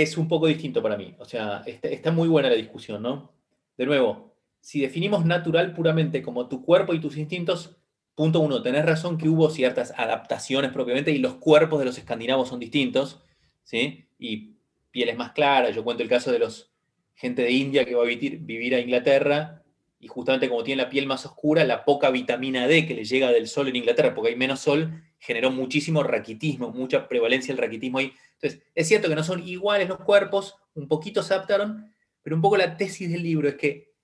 [0.01, 1.15] Es un poco distinto para mí.
[1.19, 3.31] O sea, está, muy buena la discusión, ¿no?
[3.77, 7.75] De nuevo, si definimos natural puramente como tu cuerpo y tus instintos,
[8.15, 12.49] punto uno, tenés razón que hubo ciertas adaptaciones propiamente y los cuerpos de los escandinavos
[12.49, 13.21] son distintos,
[13.63, 14.05] ¿sí?
[14.17, 14.55] Y
[14.91, 15.75] pieles más claras.
[15.75, 16.71] Yo cuento el caso de los
[17.15, 19.64] gente de India que va a vivir, vivir a Inglaterra
[19.99, 23.31] y justamente como tiene la piel más oscura, la poca vitamina D que le llega
[23.31, 27.99] del sol en Inglaterra, porque hay menos sol, generó muchísimo raquitismo, mucha prevalencia del raquitismo
[27.99, 28.13] ahí.
[28.34, 32.41] Entonces, es cierto que no son iguales los cuerpos, un poquito se adaptaron, pero un
[32.41, 33.95] poco la tesis del libro es que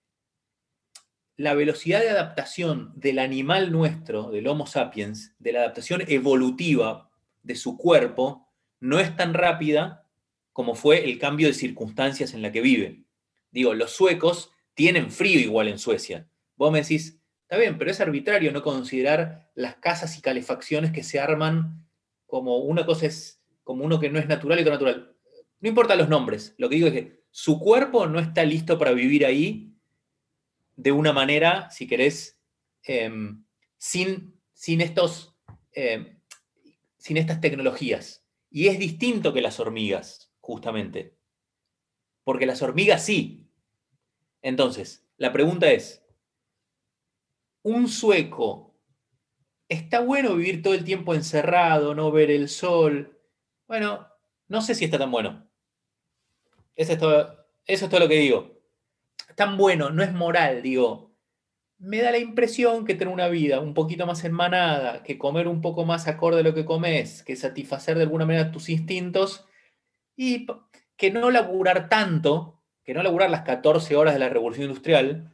[1.38, 7.10] la velocidad de adaptación del animal nuestro, del Homo sapiens, de la adaptación evolutiva
[7.42, 8.48] de su cuerpo,
[8.80, 10.08] no es tan rápida
[10.54, 13.04] como fue el cambio de circunstancias en la que vive.
[13.52, 16.28] Digo, los suecos tienen frío igual en Suecia.
[16.56, 21.04] Vos me decís, está bien, pero es arbitrario no considerar las casas y calefacciones que
[21.04, 21.86] se arman
[22.26, 25.16] como una cosa es como uno que no es natural y otro natural.
[25.60, 28.92] No importa los nombres, lo que digo es que su cuerpo no está listo para
[28.94, 29.76] vivir ahí
[30.76, 32.40] de una manera, si querés,
[32.84, 33.44] em,
[33.78, 35.36] sin, sin, estos,
[35.74, 36.20] em,
[36.98, 38.26] sin estas tecnologías.
[38.50, 41.16] Y es distinto que las hormigas, justamente.
[42.24, 43.41] Porque las hormigas sí.
[44.42, 46.04] Entonces, la pregunta es,
[47.64, 48.76] ¿un sueco
[49.70, 53.20] está bueno vivir todo el tiempo encerrado, no ver el sol?
[53.68, 54.08] Bueno,
[54.48, 55.48] no sé si está tan bueno.
[56.76, 58.60] Eso es todo, eso es todo lo que digo.
[59.36, 61.16] Tan bueno, no es moral, digo.
[61.78, 65.62] Me da la impresión que tener una vida un poquito más enmanada, que comer un
[65.62, 69.46] poco más acorde a lo que comes, que satisfacer de alguna manera tus instintos
[70.16, 70.48] y
[70.96, 75.32] que no laburar tanto, que no laburar las 14 horas de la revolución industrial,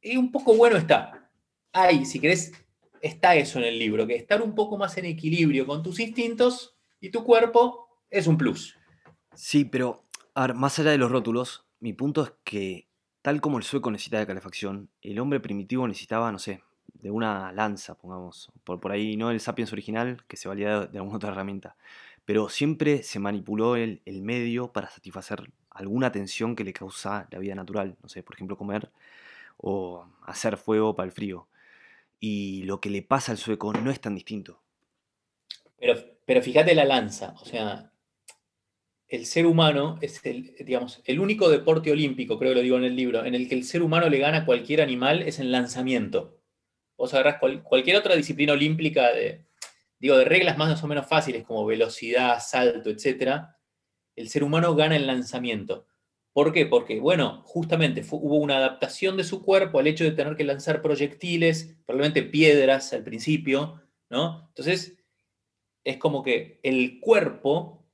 [0.00, 1.30] y un poco bueno está.
[1.72, 2.52] Ahí, si querés,
[3.00, 6.76] está eso en el libro, que estar un poco más en equilibrio con tus instintos
[7.00, 8.76] y tu cuerpo es un plus.
[9.34, 10.04] Sí, pero
[10.54, 12.88] más allá de los rótulos, mi punto es que
[13.22, 16.62] tal como el sueco necesita de calefacción, el hombre primitivo necesitaba, no sé,
[16.94, 20.98] de una lanza, pongamos, por, por ahí, no el sapiens original, que se valía de
[20.98, 21.76] alguna otra herramienta
[22.26, 27.54] pero siempre se manipuló el, medio para satisfacer alguna tensión que le causa la vida
[27.54, 28.90] natural, no sé, por ejemplo comer
[29.56, 31.48] o hacer fuego para el frío.
[32.18, 34.62] Y lo que le pasa al sueco no es tan distinto.
[35.78, 37.92] Pero, pero fíjate la lanza, o sea,
[39.08, 42.84] el ser humano es el, digamos, el único deporte olímpico, creo que lo digo en
[42.84, 45.52] el libro, en el que el ser humano le gana a cualquier animal es en
[45.52, 46.40] lanzamiento.
[46.96, 49.44] Vos agarrás cualquier otra disciplina olímpica de,
[49.98, 53.55] digo, de reglas más o menos fáciles como velocidad, salto, etc.,
[54.16, 55.86] el ser humano gana el lanzamiento.
[56.32, 56.66] ¿Por qué?
[56.66, 60.82] Porque, bueno, justamente hubo una adaptación de su cuerpo al hecho de tener que lanzar
[60.82, 64.46] proyectiles, probablemente piedras al principio, ¿no?
[64.48, 64.98] Entonces,
[65.84, 67.86] es como que el cuerpo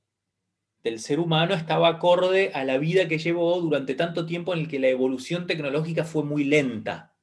[0.83, 4.67] del ser humano estaba acorde a la vida que llevó durante tanto tiempo en el
[4.67, 7.15] que la evolución tecnológica fue muy lenta.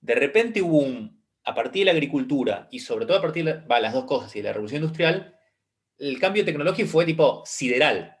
[0.00, 3.80] De repente hubo un, a partir de la agricultura y sobre todo a partir de
[3.80, 5.37] las dos cosas y la revolución industrial,
[5.98, 8.16] el cambio tecnológico fue tipo sideral.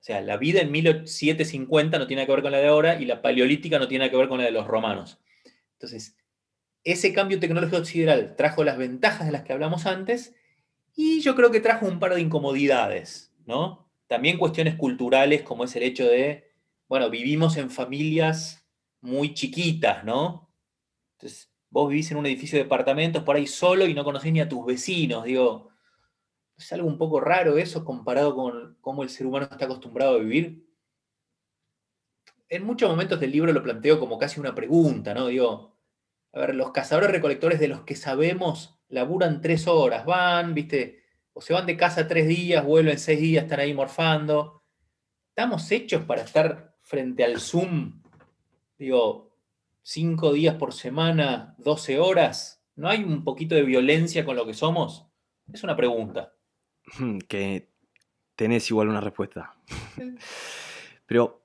[0.00, 3.04] O sea, la vida en 1750 no tiene que ver con la de ahora y
[3.04, 5.18] la paleolítica no tiene que ver con la de los romanos.
[5.72, 6.16] Entonces,
[6.84, 10.34] ese cambio tecnológico sideral trajo las ventajas de las que hablamos antes
[10.94, 13.88] y yo creo que trajo un par de incomodidades, ¿no?
[14.06, 16.50] También cuestiones culturales como es el hecho de,
[16.88, 18.66] bueno, vivimos en familias
[19.00, 20.50] muy chiquitas, ¿no?
[21.16, 24.40] Entonces, vos vivís en un edificio de departamentos por ahí solo y no conocés ni
[24.40, 25.70] a tus vecinos, digo,
[26.58, 30.18] es algo un poco raro eso comparado con cómo el ser humano está acostumbrado a
[30.18, 30.66] vivir.
[32.48, 35.28] En muchos momentos del libro lo planteo como casi una pregunta, ¿no?
[35.28, 35.76] Digo,
[36.32, 41.40] a ver, los cazadores recolectores de los que sabemos laburan tres horas, van, viste, o
[41.40, 44.64] se van de casa tres días, vuelven seis días, están ahí morfando.
[45.28, 48.02] ¿Estamos hechos para estar frente al Zoom?
[48.78, 49.36] Digo,
[49.82, 52.64] cinco días por semana, 12 horas?
[52.74, 55.06] ¿No hay un poquito de violencia con lo que somos?
[55.52, 56.32] Es una pregunta.
[57.28, 57.68] Que
[58.36, 59.54] tenés igual una respuesta.
[61.06, 61.42] Pero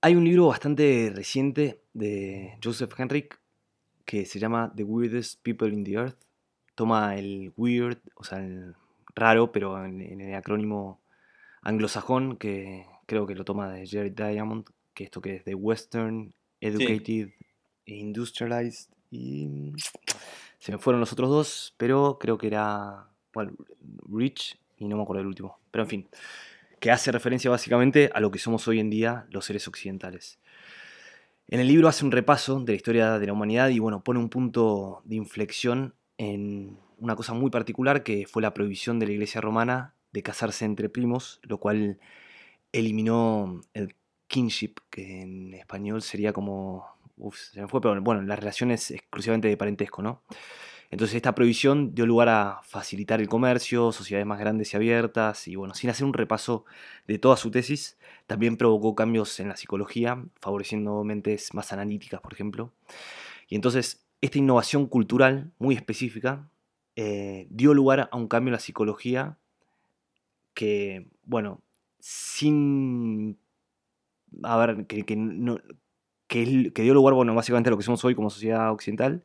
[0.00, 3.40] hay un libro bastante reciente de Joseph Henrik
[4.04, 6.18] que se llama The Weirdest People in the Earth.
[6.74, 8.74] Toma el weird, o sea, el
[9.14, 11.00] raro, pero en, en el acrónimo
[11.62, 16.34] anglosajón, que creo que lo toma de Jerry Diamond, que esto que es de Western
[16.60, 17.30] Educated,
[17.86, 19.72] Industrialized y
[20.58, 23.08] se me fueron los otros dos, pero creo que era
[24.10, 25.58] Rich y no me acuerdo el último.
[25.70, 26.08] Pero en fin,
[26.80, 30.38] que hace referencia básicamente a lo que somos hoy en día los seres occidentales.
[31.48, 34.18] En el libro hace un repaso de la historia de la humanidad y bueno, pone
[34.18, 39.12] un punto de inflexión en una cosa muy particular que fue la prohibición de la
[39.12, 41.98] iglesia romana de casarse entre primos, lo cual
[42.72, 43.94] eliminó el
[44.26, 46.86] kinship, que en español sería como...
[47.16, 50.22] Uf, se me fue, pero bueno, las relaciones exclusivamente de parentesco, ¿no?
[50.90, 55.56] Entonces esta prohibición dio lugar a facilitar el comercio, sociedades más grandes y abiertas, y
[55.56, 56.64] bueno, sin hacer un repaso
[57.06, 62.32] de toda su tesis, también provocó cambios en la psicología, favoreciendo mentes más analíticas, por
[62.32, 62.72] ejemplo.
[63.48, 66.48] Y entonces esta innovación cultural muy específica
[66.96, 69.36] eh, dio lugar a un cambio en la psicología
[70.54, 71.60] que, bueno,
[71.98, 73.38] sin...
[74.42, 75.58] A ver, que, que, no,
[76.28, 79.24] que, dio lugar, bueno, básicamente a lo que somos hoy como sociedad occidental,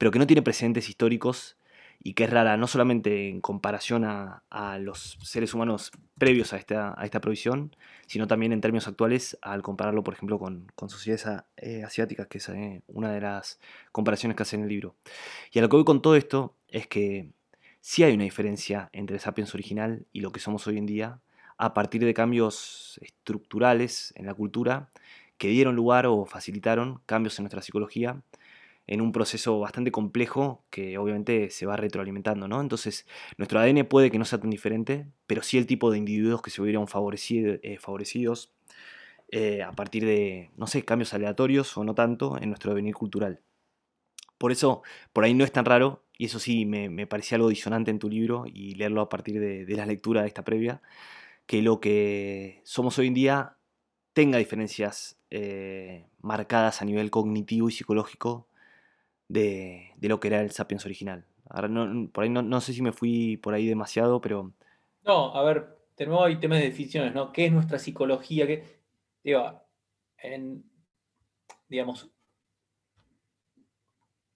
[0.00, 1.58] pero que no tiene precedentes históricos
[2.02, 6.98] y que es rara no solamente en comparación a, los seres humanos previos a esta,
[6.98, 11.84] a esta provisión, sino también en términos actuales al compararlo, por ejemplo, con, sociedades eh,
[11.84, 13.60] asiáticas, que es eh, una de las
[13.92, 14.96] comparaciones que hace en el libro.
[15.52, 17.28] Y a lo que voy con todo esto es que
[17.82, 21.20] sí hay una diferencia entre el Sapiens original y lo que somos hoy en día,
[21.58, 24.88] a partir de cambios estructurales en la cultura
[25.36, 28.22] que dieron lugar o facilitaron cambios en nuestra psicología
[28.90, 32.60] en un proceso bastante complejo que obviamente se va retroalimentando, ¿no?
[32.60, 33.06] Entonces,
[33.38, 36.50] nuestro ADN puede que no sea tan diferente, pero sí el tipo de individuos que
[36.50, 38.52] se hubieran eh, favorecidos
[39.30, 43.40] eh, a partir de, no sé, cambios aleatorios o no tanto en nuestro devenir cultural.
[44.38, 47.92] Por eso, por ahí no es tan raro, y eso sí me, parecía algo disonante
[47.92, 50.82] en tu libro y leerlo a partir de, la lectura de esta previa,
[51.46, 53.56] que lo que somos hoy en día
[54.14, 58.49] tenga diferencias eh, marcadas a nivel cognitivo y psicológico
[59.30, 61.24] de, lo que era el Sapiens original.
[61.48, 64.52] Ahora, no, por ahí no, sé si me fui por ahí demasiado, pero...
[65.04, 67.32] No, a ver, de nuevo hay temas de definiciones, ¿no?
[67.32, 68.46] ¿Qué es nuestra psicología?
[68.46, 68.64] ¿Qué,
[69.24, 69.62] digo,
[70.18, 70.64] en,
[71.68, 72.10] digamos,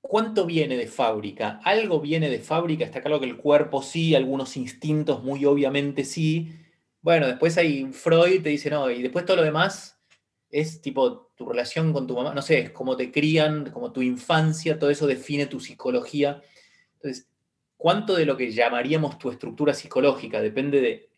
[0.01, 1.61] ¿cuánto viene de fábrica?
[1.65, 6.53] Algo viene de fábrica, está claro que el cuerpo sí, algunos instintos muy obviamente sí.
[7.01, 9.94] Bueno, después hay Freud, te dice, no, y después todo lo demás
[10.55, 14.03] es tipo tu relación con tu mamá, no sé, es cómo te crían, como tu
[14.03, 16.43] infancia, todo eso define tu psicología.
[16.95, 17.29] Entonces,
[17.77, 21.11] ¿cuánto de lo que llamaríamos tu estructura psicológica depende de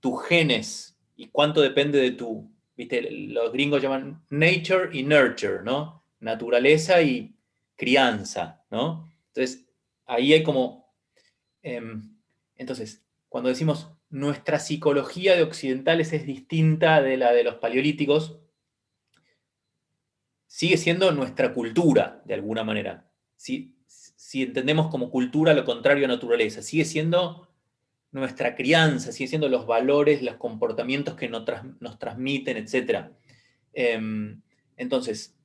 [0.00, 6.02] tus genes y cuánto depende de tu, viste, los gringos llaman nature y nurture, ¿no?
[6.20, 7.36] Naturaleza y
[7.76, 9.12] crianza, ¿no?
[9.26, 9.66] Entonces,
[10.06, 10.90] ahí hay como,
[11.60, 12.16] em,
[12.56, 18.38] entonces, cuando decimos nuestra psicología de occidentales es distinta de la de los paleolíticos,
[20.46, 23.10] sigue siendo nuestra cultura, de alguna manera.
[23.36, 23.74] Si,
[24.34, 27.48] entendemos como cultura lo contrario a naturaleza, sigue siendo
[28.10, 31.44] nuestra crianza, sigue siendo los valores, los comportamientos que nos,
[31.80, 33.10] nos transmiten, etc.
[33.72, 34.40] Em,
[34.76, 35.36] entonces,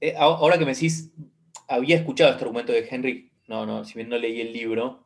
[0.00, 1.12] eh, ahora que me decís,
[1.68, 5.03] había escuchado este argumento de Henry, no, no, si bien no leí el libro,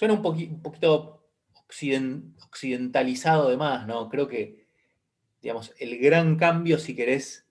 [0.00, 0.22] suena un,
[0.62, 1.28] poquito
[2.48, 4.08] occidentalizado de más, ¿no?
[4.08, 4.64] Creo que,
[5.42, 7.46] digamos, el gran cambio, si querés,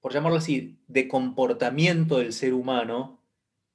[0.00, 3.20] por llamarlo así, de comportamiento del ser humano,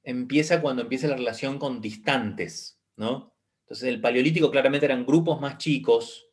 [0.02, 3.32] empieza cuando empieza la relación con distantes, ¿no?
[3.60, 6.26] Entonces, el paleolítico claramente eran grupos más chicos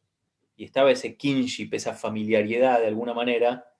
[0.55, 3.71] y estaba ese kinship, esa familiaridad de alguna manera.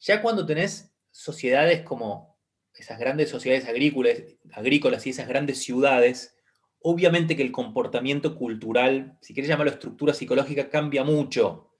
[0.00, 2.33] Ya cuando tenés sociedades como
[2.74, 6.36] esas grandes sociedades agrícolas, y esas grandes ciudades,
[6.80, 11.70] obviamente que el comportamiento cultural, si quieres llamarlo estructura psicológica, cambia mucho.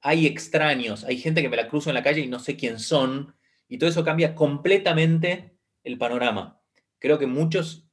[0.00, 2.78] Hay extraños, hay gente que me la cruzo en la calle y no sé quién
[2.78, 3.34] son,
[3.68, 6.60] y todo eso cambia completamente el panorama.
[6.98, 7.88] Creo que muchos,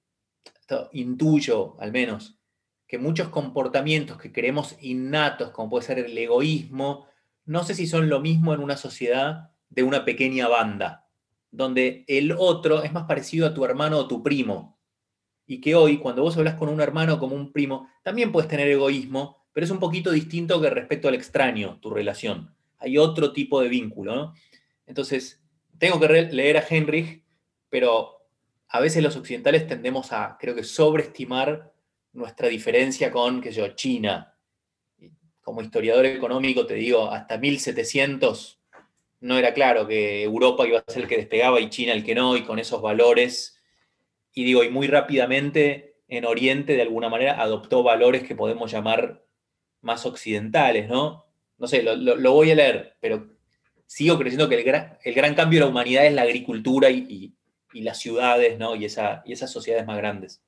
[0.91, 2.37] intuyo al menos,
[2.85, 7.07] que muchos comportamientos que creemos innatos, como puede ser el egoísmo,
[7.45, 11.00] no sé si son lo mismo en una sociedad de una pequeña banda
[11.51, 14.79] donde el otro es más parecido a tu hermano o tu primo.
[15.45, 18.67] Y que hoy, cuando vos hablas con un hermano como un primo, también puedes tener
[18.69, 22.55] egoísmo, pero es un poquito distinto que respecto al extraño, tu relación.
[22.77, 24.33] Hay otro tipo de vínculo.
[24.85, 25.43] Entonces,
[25.77, 27.23] tengo que leer a Heinrich,
[27.69, 28.21] pero
[28.69, 31.73] a veces los occidentales tendemos a, creo que, sobreestimar
[32.13, 34.37] nuestra diferencia con, qué sé yo, China.
[35.41, 38.60] Como historiador económico te digo, hasta 1700
[39.21, 42.15] no era claro que Europa iba a ser el que despegaba y China el que
[42.15, 43.57] no, y con esos valores.
[44.33, 49.23] Y digo, y muy rápidamente en Oriente de alguna manera adoptó valores que podemos llamar
[49.81, 51.25] más occidentales, ¿no?
[51.57, 53.29] No sé, lo, voy a leer, pero
[53.85, 57.35] sigo creyendo que el gran, el gran, cambio de la humanidad es la agricultura y,
[57.73, 58.75] las ciudades, ¿no?
[58.75, 60.41] Y, esa, y, esas sociedades más grandes.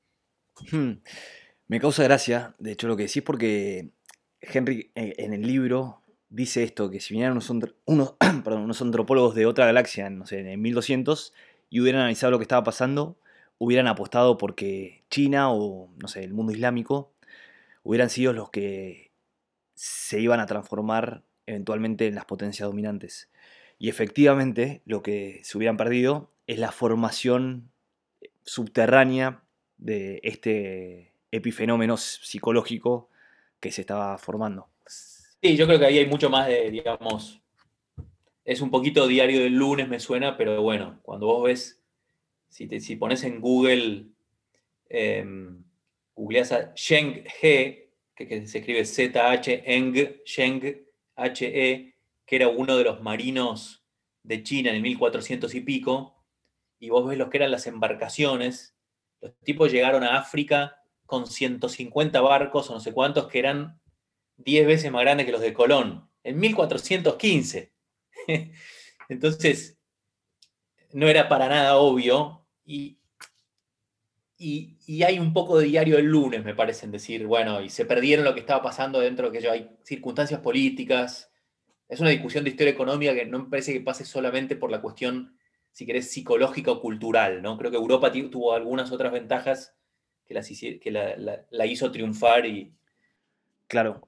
[0.71, 0.93] Hmm.
[1.67, 3.91] Me causa gracia, de hecho, lo que decís, porque
[4.41, 6.02] Henry eh, en el libro
[6.33, 7.49] dice esto, que si vinieran unos,
[7.85, 11.33] unos, antropólogos de otra galaxia, en 1200,
[11.69, 13.17] y hubieran analizado lo que estaba pasando,
[13.59, 17.13] hubieran apostado porque China o, no sé, el mundo islámico
[17.83, 19.11] hubieran sido los que
[19.75, 23.29] se iban a transformar eventualmente en las potencias dominantes.
[23.77, 27.69] Y efectivamente lo que se hubieran perdido es la formación
[28.43, 29.43] subterránea
[29.77, 33.09] de este epifenómeno psicológico
[33.59, 34.67] que se estaba formando.
[35.43, 37.41] Sí, yo creo que ahí hay mucho más de, digamos,
[38.45, 41.83] es un poquito diario del lunes, me suena, pero bueno, cuando vos ves,
[42.47, 44.05] si, pones en Google,
[44.87, 45.25] eh,
[46.15, 50.87] googleas a Sheng He, que, se escribe Z-H, Eng, Sheng,
[51.17, 51.93] H-E,
[52.25, 53.83] que era uno de los marinos
[54.23, 56.23] de China en el 1400 y pico,
[56.79, 58.77] y vos ves los que eran las embarcaciones,
[59.19, 63.82] los tipos llegaron a África con 150 barcos o no sé cuántos que eran
[64.37, 67.73] 10 veces más grandes que los de Colón, en 1415.
[69.09, 69.77] Entonces,
[70.93, 72.97] no era para nada obvio y,
[74.37, 77.85] y, hay un poco de diario el lunes, me parece, en decir, bueno, y se
[77.85, 81.31] perdieron lo que estaba pasando dentro de que hay circunstancias políticas.
[81.87, 84.81] Es una discusión de historia económica que no me parece que pase solamente por la
[84.81, 85.37] cuestión,
[85.71, 87.57] si querés, psicológica o cultural, ¿no?
[87.57, 89.75] Creo que Europa tuvo algunas otras ventajas
[90.25, 92.73] que, las, que la hizo triunfar y...
[93.67, 94.07] Claro.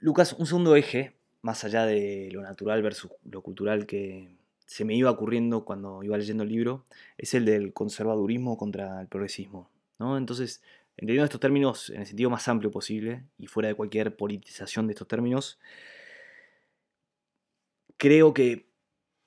[0.00, 4.36] Lucas, un segundo eje más allá de lo natural versus lo cultural que
[4.66, 6.86] se me iba ocurriendo cuando iba leyendo el libro,
[7.16, 9.70] es el del conservadurismo contra el progresismo.
[10.00, 10.60] Entonces,
[10.96, 14.94] entendiendo estos términos en el sentido más amplio posible y fuera de cualquier politización de
[14.94, 15.60] estos términos,
[17.96, 18.66] creo que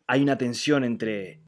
[0.08, 1.42] hay una tensión entre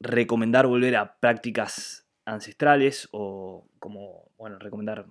[0.00, 5.06] recomendar volver a prácticas ancestrales o como, bueno, recomendar,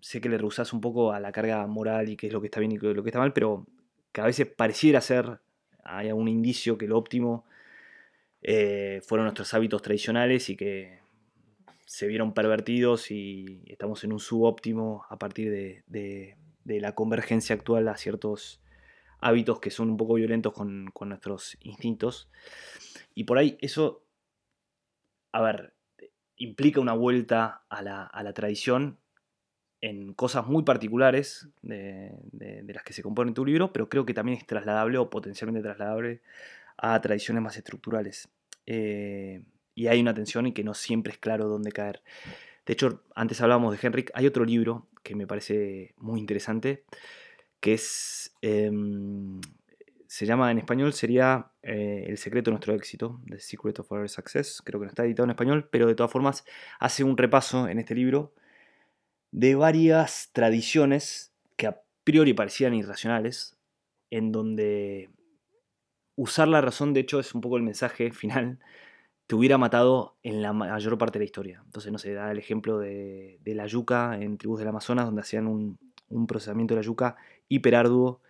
[0.00, 2.46] sé que le rehusás un poco a la carga moral y qué es lo que
[2.46, 3.66] está bien y lo que está mal, pero
[4.12, 5.40] que a veces pareciera ser,
[5.84, 7.44] hay algún indicio que lo óptimo
[8.42, 11.00] eh, fueron nuestros hábitos tradicionales y que
[11.84, 15.50] se vieron pervertidos y estamos en un subóptimo a partir
[15.86, 18.62] de, la convergencia actual a ciertos
[19.20, 22.30] hábitos que son un poco violentos con, nuestros instintos.
[23.14, 24.04] Y por ahí eso,
[25.32, 25.74] a ver,
[26.36, 28.98] implica una vuelta a la, a la tradición
[29.80, 32.12] en cosas muy particulares de,
[32.66, 36.20] las que se compone tu libro, pero creo que también es trasladable o potencialmente trasladable
[36.76, 38.28] a tradiciones más estructurales.
[38.66, 39.42] Eh,
[39.74, 42.02] y hay una tensión y que no siempre es claro dónde caer.
[42.66, 46.84] De hecho, antes hablábamos de Henrik, hay otro libro que me parece muy interesante,
[47.60, 49.40] que es, em,
[50.06, 54.08] se llama en español, sería eh, El secreto de nuestro éxito, The Secret of Our
[54.08, 56.44] Success, creo que no está editado en español, pero de todas formas
[56.78, 58.32] hace un repaso en este libro
[59.32, 63.56] de varias tradiciones que a priori parecían irracionales,
[64.10, 65.10] en donde
[66.16, 68.58] usar la razón, de hecho, es un poco el mensaje final,
[69.26, 71.62] te hubiera matado en la mayor parte de la historia.
[71.64, 75.46] Entonces, no sé, da el ejemplo de, la yuca en tribus del Amazonas, donde hacían
[75.46, 75.78] un,
[76.26, 77.16] procesamiento de la yuca
[77.48, 78.20] hiper arduo.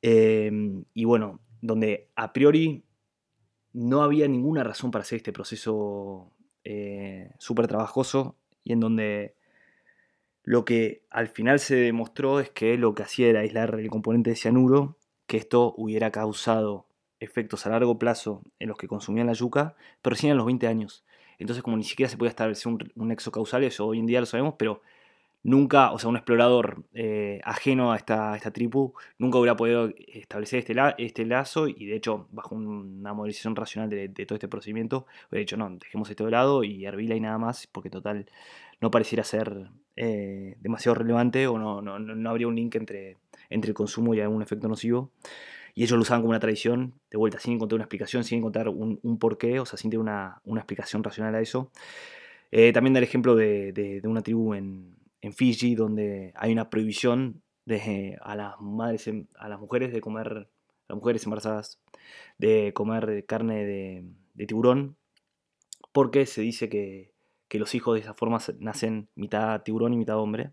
[0.00, 2.82] Em, y bueno, donde a priori
[3.74, 6.32] no había ninguna razón para hacer este proceso
[6.64, 9.34] eh, súper trabajoso y en donde
[10.44, 14.30] lo que al final se demostró es que lo que hacía era aislar el componente
[14.30, 16.86] de cianuro, que esto hubiera causado
[17.20, 20.66] efectos a largo plazo en los que consumían la yuca, pero recién a los 20
[20.66, 21.04] años.
[21.38, 24.20] Entonces, como ni siquiera se puede establecer un, un nexo causal, eso hoy en día
[24.20, 24.82] lo sabemos, pero
[25.42, 30.60] nunca, o sea, un explorador eh, ajeno a esta, esta, tribu, nunca hubiera podido establecer
[30.60, 35.40] este, este lazo y de hecho, bajo una modelización racional de, todo este procedimiento, hubiera
[35.40, 38.26] dicho, no, dejemos esto de lado y hervila y nada más, porque total
[38.80, 43.18] no pareciera ser eh, demasiado relevante o no, no, no, habría un link entre,
[43.50, 45.10] entre el consumo y algún efecto nocivo.
[45.74, 48.68] Y ellos lo usaban como una tradición, de vuelta, sin encontrar una explicación, sin encontrar
[48.68, 51.70] un, un porqué, o sea, sin tener una, una explicación racional a eso.
[52.50, 56.52] Eh, también da el ejemplo de, de, de una tribu en, en Fiji, donde hay
[56.52, 61.24] una prohibición de, a las madres, em, a las mujeres de comer, a las mujeres
[61.24, 61.80] embarazadas,
[62.38, 64.96] de comer carne de, tiburón,
[65.92, 67.12] porque se dice que,
[67.52, 70.52] los hijos de esa forma nacen mitad tiburón y mitad hombre,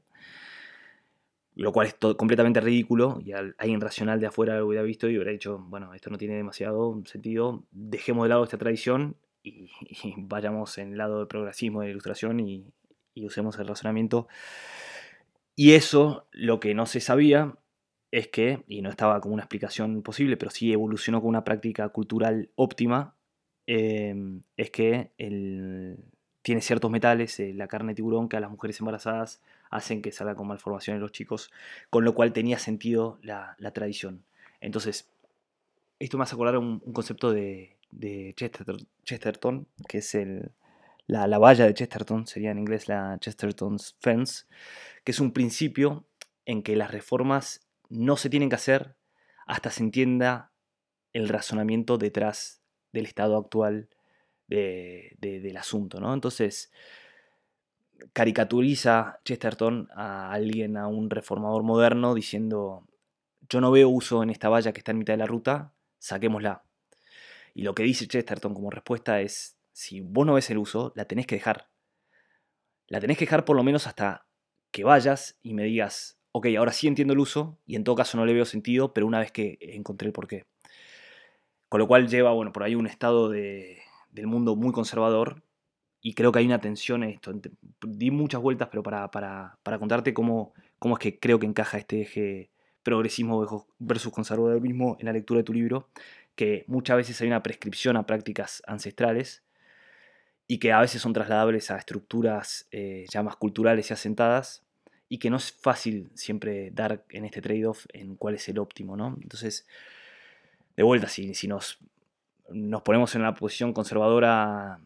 [1.56, 5.32] lo cual es completamente ridículo, y alguien racional de afuera lo hubiera visto y hubiera
[5.32, 9.72] dicho, bueno, esto no tiene demasiado sentido, dejemos de lado esta tradición y,
[10.04, 12.66] y vayamos en el lado del progresismo, de ilustración y,
[13.20, 14.28] y usemos el razonamiento.
[15.56, 17.56] Y eso, lo que no se sabía
[18.12, 21.90] es que, y no estaba como una explicación posible, pero sí evolucionó con una práctica
[21.90, 23.16] cultural óptima,
[23.68, 25.12] em, es que
[26.42, 30.12] tiene ciertos metales, eh, la carne de tiburón, que a las mujeres embarazadas hacen que
[30.12, 31.52] salga con malformación en los chicos,
[31.90, 34.24] con lo cual tenía sentido la, tradición.
[34.62, 35.10] Entonces,
[36.00, 38.34] esto me hace acordar un, un concepto de, de
[39.04, 40.52] Chesterton, que es el,
[41.10, 44.46] la, la valla de Chesterton, sería en inglés la Chesterton's Fence,
[45.04, 46.06] que es un principio
[46.46, 48.96] en que las reformas no se tienen que hacer
[49.48, 50.52] hasta se entienda
[51.12, 52.62] el razonamiento detrás
[52.94, 53.90] del estado actual
[54.48, 56.14] del asunto, ¿no?
[56.14, 56.72] Entonces,
[58.14, 62.88] caricaturiza Chesterton a alguien, a un reformador moderno, diciendo,
[63.50, 66.64] yo no veo uso en esta valla que está en mitad de la ruta, saquémosla.
[67.56, 71.06] Y lo que dice Chesterton como respuesta es, si vos no ves el uso, la
[71.06, 71.70] tenés que dejar.
[72.88, 74.26] La tenés que dejar por lo menos hasta
[74.72, 78.18] que vayas y me digas, ok, ahora sí entiendo el uso y en todo caso
[78.18, 80.46] no le veo sentido, pero una vez que encontré el porqué.
[81.70, 85.44] Con lo cual lleva, bueno, por ahí un estado del mundo muy conservador
[86.02, 87.32] y creo que hay una tensión en esto.
[87.82, 92.50] Di muchas vueltas, pero para, contarte cómo, cómo es que creo que encaja este eje
[92.84, 95.88] progresismo versus conservadurismo en la lectura de tu libro,
[96.36, 99.42] que muchas veces hay una prescripción a prácticas ancestrales
[100.52, 104.64] y que a veces son trasladables a estructuras eh, ya más culturales y asentadas,
[105.08, 108.98] y que no es fácil siempre dar en este trade-off en cuál es el óptimo,
[108.98, 109.16] ¿no?
[109.22, 109.68] Entonces,
[110.76, 111.78] de vuelta, si, nos,
[112.50, 114.80] nos ponemos en la posición conservadora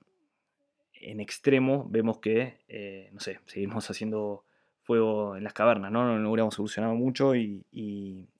[0.95, 4.43] en extremo, vemos que, eh, no sé, seguimos haciendo
[4.81, 6.19] fuego en las cavernas, ¿no?
[6.19, 7.63] No, hubiéramos solucionado mucho y,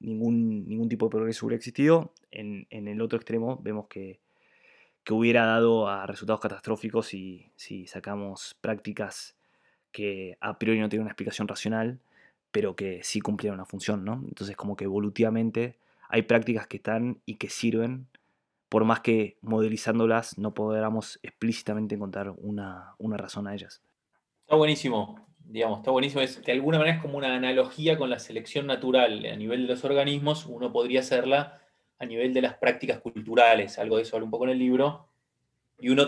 [0.01, 2.11] ningún, ningún tipo de progreso hubiera existido.
[2.31, 4.19] En, el otro extremo vemos que,
[5.03, 9.35] que, hubiera dado a resultados catastróficos si, si sacamos prácticas
[9.91, 11.99] que a priori no tiene una explicación racional,
[12.51, 14.21] pero que sí cumplieron una función, ¿no?
[14.27, 15.77] Entonces como que evolutivamente
[16.09, 18.07] hay prácticas que están y que sirven,
[18.69, 23.81] por más que modelizándolas no podamos explícitamente encontrar una, razón a ellas.
[24.41, 26.21] Está buenísimo, digamos, está buenísimo.
[26.21, 29.25] de alguna manera es como una analogía con la selección natural.
[29.25, 31.62] A nivel de los organismos, uno podría hacerla
[32.03, 35.07] a nivel de las prácticas culturales, algo de eso habla un poco en el libro,
[35.79, 36.07] y uno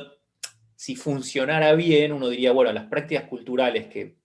[0.75, 4.17] si funcionara bien, uno diría, bueno, las prácticas culturales que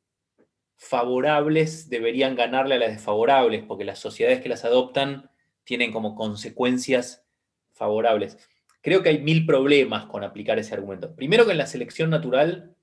[0.76, 5.30] favorables deberían ganarle a las desfavorables, porque las sociedades que las adoptan
[5.64, 7.24] tienen como consecuencias
[7.72, 8.36] favorables.
[8.80, 11.14] Creo que hay mil problemas con aplicar ese argumento.
[11.14, 12.74] Primero que en la selección natural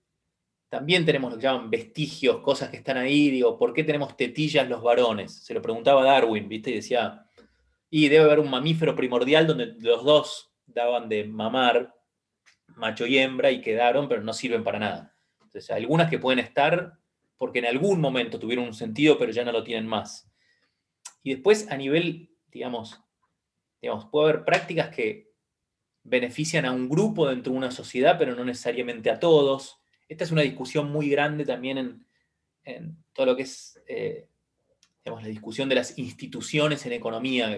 [0.70, 3.30] también tenemos lo que llaman vestigios, cosas que están ahí.
[3.30, 5.34] Digo, ¿por qué tenemos tetillas los varones?
[5.34, 6.72] Se lo preguntaba Darwin, ¿viste?
[6.72, 7.26] Y decía,
[7.90, 11.96] y debe haber un mamífero primordial donde los dos daban de mamar
[12.76, 15.16] macho y hembra y quedaron, pero no sirven para nada.
[15.42, 16.98] Entonces, algunas que pueden estar
[17.38, 20.30] porque en algún momento tuvieron un sentido, pero ya no lo tienen más.
[21.24, 23.00] Y después, a nivel, digamos,
[23.82, 25.32] digamos puede haber prácticas que
[26.04, 29.78] benefician a un grupo dentro de una sociedad, pero no necesariamente a todos.
[30.08, 32.06] Esta es una discusión muy grande también
[32.64, 34.30] en, todo lo que es eh,
[35.04, 37.56] digamos, la discusión de las instituciones en economía,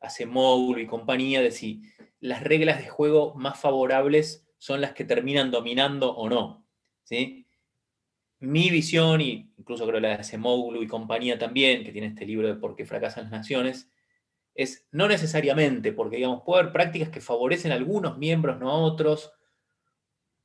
[0.00, 1.82] hace módulo y compañía, de si
[2.20, 6.66] las reglas de juego más favorables son las que terminan dominando o no.
[7.04, 7.46] ¿sí?
[8.40, 12.48] Mi visión, y incluso creo la de Semoglu y compañía también, que tiene este libro
[12.48, 13.90] de Por qué fracasan las naciones,
[14.54, 18.78] es no necesariamente, porque digamos, puede haber prácticas que favorecen a algunos miembros, no a
[18.78, 19.32] otros.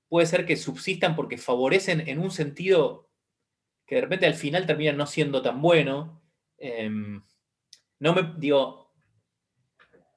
[0.08, 3.10] Puede ser que subsistan porque favorecen en un sentido
[3.86, 6.22] que de repente al final terminan no siendo tan bueno.
[6.58, 7.24] Em,
[8.00, 8.85] no me digo,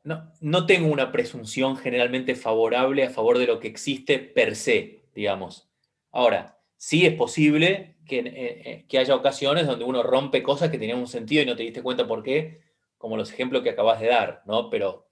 [0.04, 5.68] no, tengo una presunción generalmente favorable a favor de lo que existe per se, digamos.
[6.10, 10.98] Ahora, sí es posible que, eh, eh, haya ocasiones donde uno rompe cosas que tenían
[10.98, 12.60] un sentido y no te diste cuenta por qué,
[12.96, 14.70] como los ejemplos que acabas de dar, ¿no?
[14.70, 15.08] Pero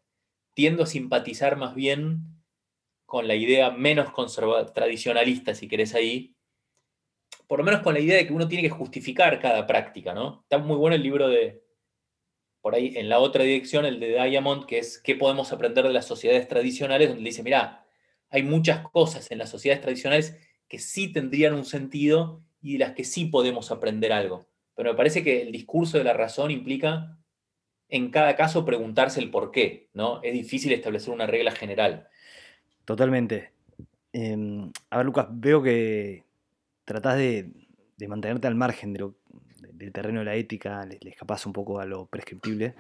[0.55, 2.23] tiendo a simpatizar más bien
[3.05, 4.09] con la idea menos
[4.75, 6.35] tradicionalista, si querés ahí,
[7.47, 10.41] por lo menos con la idea de que uno tiene que justificar cada práctica, ¿no?
[10.43, 11.66] Está muy bueno el libro de,
[12.67, 15.93] por ahí en la otra dirección, el de Diamond, que es qué podemos aprender de
[15.93, 17.87] las sociedades tradicionales, donde dice, mira,
[18.29, 20.37] hay muchas cosas en las sociedades tradicionales
[20.67, 24.49] que sí tendrían un sentido y de las que sí podemos aprender algo.
[24.75, 27.17] Pero me parece que el discurso de la razón implica
[27.89, 30.21] en cada caso preguntarse el por qué, ¿no?
[30.25, 32.09] Es difícil establecer una regla general.
[32.85, 33.53] Totalmente.
[34.13, 36.25] Em, a ver, Lucas, veo que
[36.85, 37.49] tratás de,
[37.97, 39.15] de mantenerte al margen de lo,
[39.77, 42.75] del terreno de la ética, le, escapas un poco a lo prescriptible,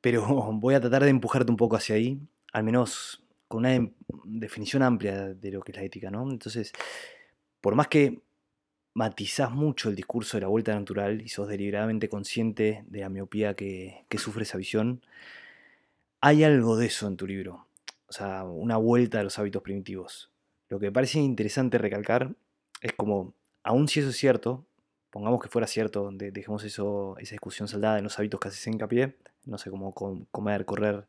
[0.00, 2.20] pero voy a tratar de empujarte un poco hacia ahí,
[2.52, 3.92] al menos con una em,
[4.24, 6.30] definición amplia de lo que es la ética, ¿no?
[6.30, 6.72] Entonces,
[7.60, 8.20] por más que
[8.94, 13.54] matizás mucho el discurso de la vuelta natural y sos deliberadamente consciente de la miopía
[13.54, 15.02] que, que sufre esa visión,
[16.20, 17.66] hay algo de eso en tu libro,
[18.06, 20.30] o sea, una vuelta a los hábitos primitivos.
[20.68, 22.34] Lo que me parece interesante recalcar
[22.80, 24.64] es como, aun si eso es cierto,
[25.14, 29.14] pongamos que fuera cierto, dejemos eso, esa discusión saldada en los hábitos que haces hincapié,
[29.44, 31.06] no sé, cómo comer, correr,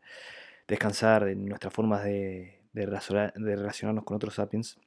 [0.67, 4.77] descansar, en nuestras formas de, de, relacionarnos con otros sapiens.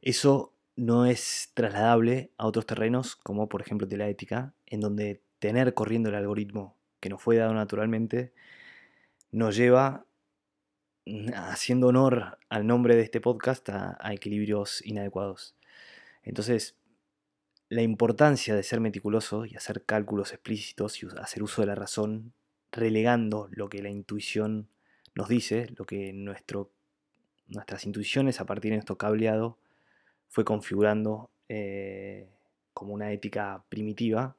[0.00, 5.20] Eso no es trasladable a otros terrenos, como por ejemplo de la ética, en donde
[5.38, 8.32] tener corriendo el algoritmo que nos fue dado naturalmente
[9.30, 10.06] nos lleva,
[11.04, 15.54] mm, haciendo honor al nombre de este podcast, a equilibrios inadecuados.
[16.22, 16.78] Entonces,
[17.68, 22.32] la importancia de ser meticuloso y hacer cálculos explícitos y hacer uso de la razón,
[22.72, 24.68] relegando lo que la intuición
[25.14, 26.70] nos dice, lo que nuestro,
[27.48, 29.58] nuestras intuiciones a partir de nuestro cableado
[30.28, 32.28] fue configurando eh,
[32.72, 34.36] como una ética primitiva.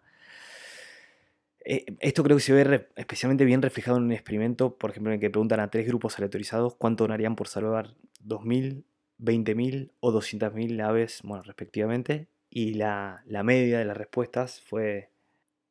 [1.65, 5.15] Eh, esto creo que se ve especialmente bien reflejado en un experimento, por ejemplo, en
[5.15, 8.83] el que preguntan a tres grupos aleatorizados cuánto donarían por salvar 2.000,
[9.19, 15.09] 20.000 o 200.000 aves, bueno, respectivamente, y la, media de las respuestas fue,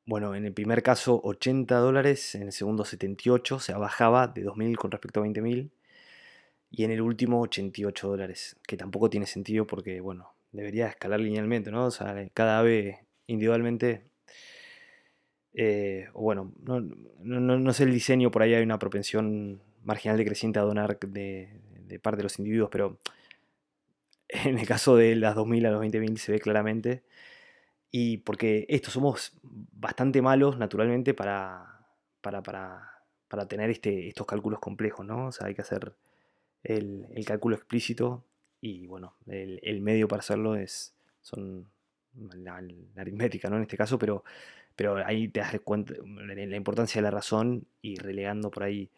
[0.06, 4.44] bueno, en el primer caso 80 dólares, en el segundo 78, o sea, bajaba de
[4.44, 5.70] 2.000 con respecto a 20.000,
[6.70, 11.70] y en el último 88 dólares, que tampoco tiene sentido porque, bueno, debería escalar linealmente,
[11.70, 11.86] ¿no?
[11.86, 14.04] O sea, cada ave individualmente,
[15.54, 20.58] eh, o bueno, no, no, sé el diseño, por ahí hay una propensión marginal decreciente
[20.58, 22.98] a donar de parte de los individuos, pero
[24.28, 27.02] en el caso de las 2.000 a los 20.000 se ve claramente.
[27.90, 31.86] Y porque esto somos bastante malos naturalmente para,
[32.20, 35.28] para, para, tener este, estos cálculos complejos, ¿no?
[35.28, 35.94] O sea, hay que hacer
[36.62, 38.24] el, cálculo explícito
[38.60, 41.70] y bueno, el, medio para hacerlo es son
[42.14, 42.60] la,
[42.96, 43.56] aritmética, ¿no?
[43.56, 44.22] En este caso, pero,
[44.76, 48.90] pero ahí te das cuenta la importancia de la razón y relegando por ahí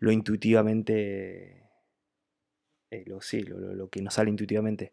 [0.00, 1.61] lo intuitivamente
[2.92, 4.92] eh, lo, sí, lo, que nos sale intuitivamente.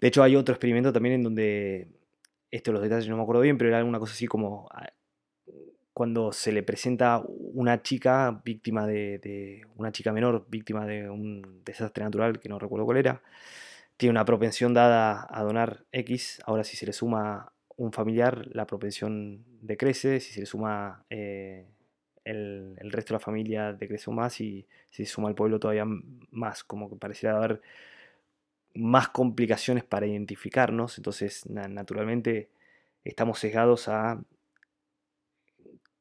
[0.00, 1.88] De hecho, hay otro experimento también en donde,
[2.50, 4.90] esto los detalles no me acuerdo bien, pero era alguna cosa así como ah,
[5.94, 12.04] cuando se le presenta una chica víctima de, una chica menor víctima de un desastre
[12.04, 13.22] natural que no recuerdo cuál era,
[13.96, 18.66] tiene una propensión dada a donar X, ahora si se le suma un familiar, la
[18.66, 21.66] propensión decrece, si se le suma eh,
[22.24, 25.84] el, resto de la familia decreció más y se suma el pueblo todavía
[26.30, 27.60] más, como que pareciera haber
[28.74, 32.50] más complicaciones para identificarnos, entonces naturalmente
[33.04, 34.20] estamos sesgados a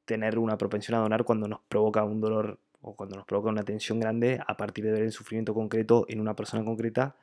[0.06, 3.64] tener una propensión a donar cuando nos provoca un dolor o cuando nos provoca una
[3.64, 7.16] tensión grande a partir de ver el sufrimiento concreto en una persona concreta.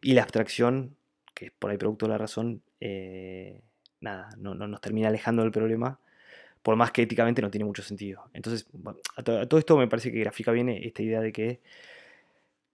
[0.00, 0.96] Y la abstracción,
[1.34, 3.60] que es por ahí producto de la razón, eh,
[4.00, 5.98] nada, no, nos termina alejando del problema
[6.66, 8.28] por más que éticamente no tiene mucho sentido.
[8.32, 8.66] Entonces,
[9.14, 11.60] a, todo esto me parece que grafica bien esta idea de que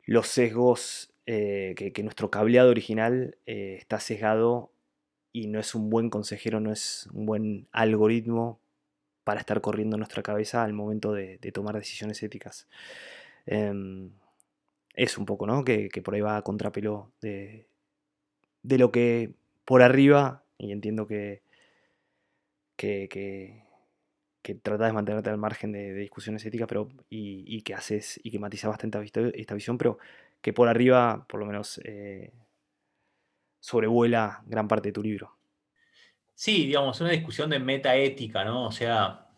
[0.07, 4.70] los sesgos, eh, que, nuestro cableado original eh, está sesgado
[5.30, 8.59] y no es un buen consejero, no es un buen algoritmo
[9.24, 12.68] para estar corriendo en nuestra cabeza al momento de, tomar decisiones éticas.
[13.45, 14.09] Em,
[14.95, 15.66] es un poco, ¿no?
[15.66, 17.66] Que, por ahí va a contrapelo de,
[18.62, 19.32] de lo que
[19.66, 21.43] por arriba, y entiendo que,
[22.78, 23.70] que
[24.62, 28.68] trata de mantenerte al margen de, discusiones éticas, pero y, que haces y que matiza
[28.68, 28.99] bastante
[29.34, 29.99] esta visión, pero
[30.40, 32.32] que por arriba, por lo menos, eh,
[33.61, 35.36] sobrevuela gran parte de tu libro.
[36.34, 38.66] Sí, digamos, una discusión de metaética, ¿no?
[38.66, 39.28] O sea,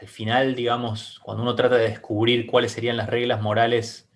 [0.00, 4.10] al final, digamos, cuando uno trata de descubrir cuáles serían las reglas morales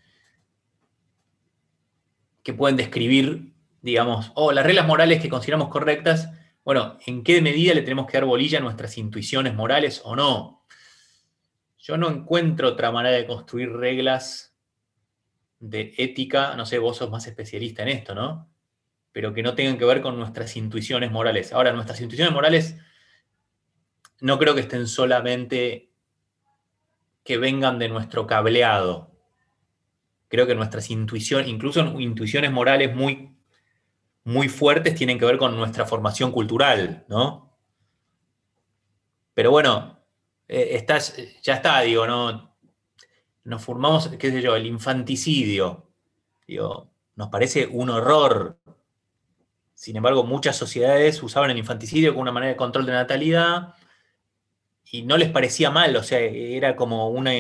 [2.43, 6.31] que pueden describir, digamos, o las reglas morales que consideramos correctas,
[6.65, 10.65] bueno, ¿en qué medida le tenemos que dar bolilla a nuestras intuiciones morales o no?
[11.79, 14.57] Yo no encuentro otra manera de construir reglas
[15.59, 18.49] de ética, no sé, vos sos más especialista en esto, ¿no?
[19.11, 21.53] Pero que no tengan que ver con nuestras intuiciones morales.
[21.53, 22.77] Ahora, nuestras intuiciones morales
[24.21, 25.91] no creo que estén solamente
[27.25, 29.13] que vengan de nuestro cableado.
[30.29, 33.37] Creo que nuestras intuiciones, incluso intuiciones morales muy
[34.25, 37.57] muy fuertes tienen que ver con nuestra formación cultural, ¿no?
[39.35, 39.99] Pero bueno,
[40.49, 40.85] eh,
[41.43, 42.55] ya está, digo, ¿no?
[43.45, 45.91] Nos formamos, qué sé yo, el infanticidio.
[46.47, 48.59] Digo, nos parece un horror.
[49.75, 53.75] Sin embargo, muchas sociedades usaban el infanticidio como una manera de control de natalidad
[54.93, 57.33] y no les parecía mal, o sea, era como una,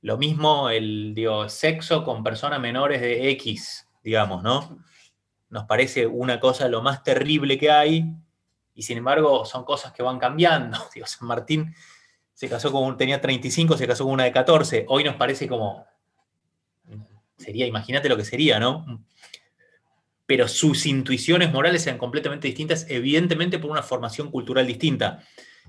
[0.00, 4.78] lo mismo el digo, sexo con personas menores de X, digamos, ¿no?
[5.48, 8.04] Nos parece una cosa lo más terrible que hay,
[8.74, 10.78] y sin embargo son cosas que van cambiando.
[11.06, 11.74] San Martín
[12.34, 15.86] se casó con, tenía 35, se casó con una de 14, hoy nos parece como,
[17.36, 19.04] sería, imagínate lo que sería, ¿no?
[20.26, 25.22] Pero sus intuiciones morales sean completamente distintas, evidentemente por una formación cultural distinta.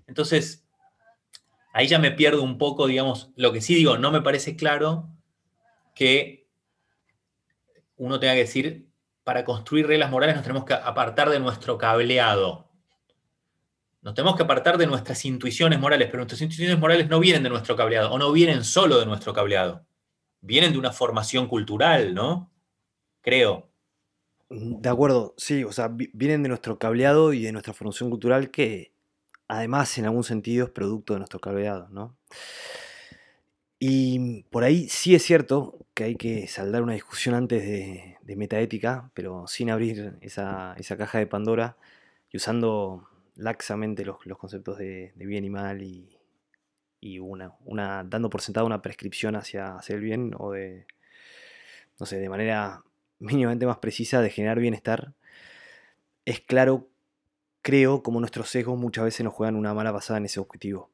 [0.08, 0.68] Entonces,
[1.72, 5.10] ahí ya me pierdo un poco, digamos, lo que sí digo, no me parece claro
[5.94, 6.48] que
[7.98, 8.87] uno tenga que decir,
[9.28, 12.72] para construir reglas morales nos tenemos que apartar de nuestro cableado.
[14.02, 17.50] Nos tenemos que apartar de nuestras intuiciones morales, pero nuestras intuiciones morales no vienen de
[17.50, 19.86] nuestro cableado, o no vienen solo de nuestro cableado.
[20.40, 22.54] Vienen de una formación cultural, ¿no?
[23.20, 23.70] Creo.
[24.50, 28.94] De acuerdo, sí, o sea, vienen de nuestro cableado y de nuestra formación cultural que
[29.50, 32.18] además en algún sentido es producto de nuestro cableado, ¿no?
[33.80, 39.12] Y por ahí sí es cierto que hay que saldar una discusión antes de, metaética,
[39.14, 41.78] pero sin abrir esa, caja de Pandora
[42.32, 46.10] y usando laxamente los, conceptos de, bien y mal y,
[47.20, 50.86] una, una, dando por sentado una prescripción hacia hacer el bien o de,
[52.00, 52.84] no sé, de manera
[53.20, 55.14] mínimamente más precisa de generar bienestar,
[56.26, 56.88] es claro,
[57.62, 60.90] creo, como nuestros sesgos muchas veces nos juegan una mala pasada en ese objetivo.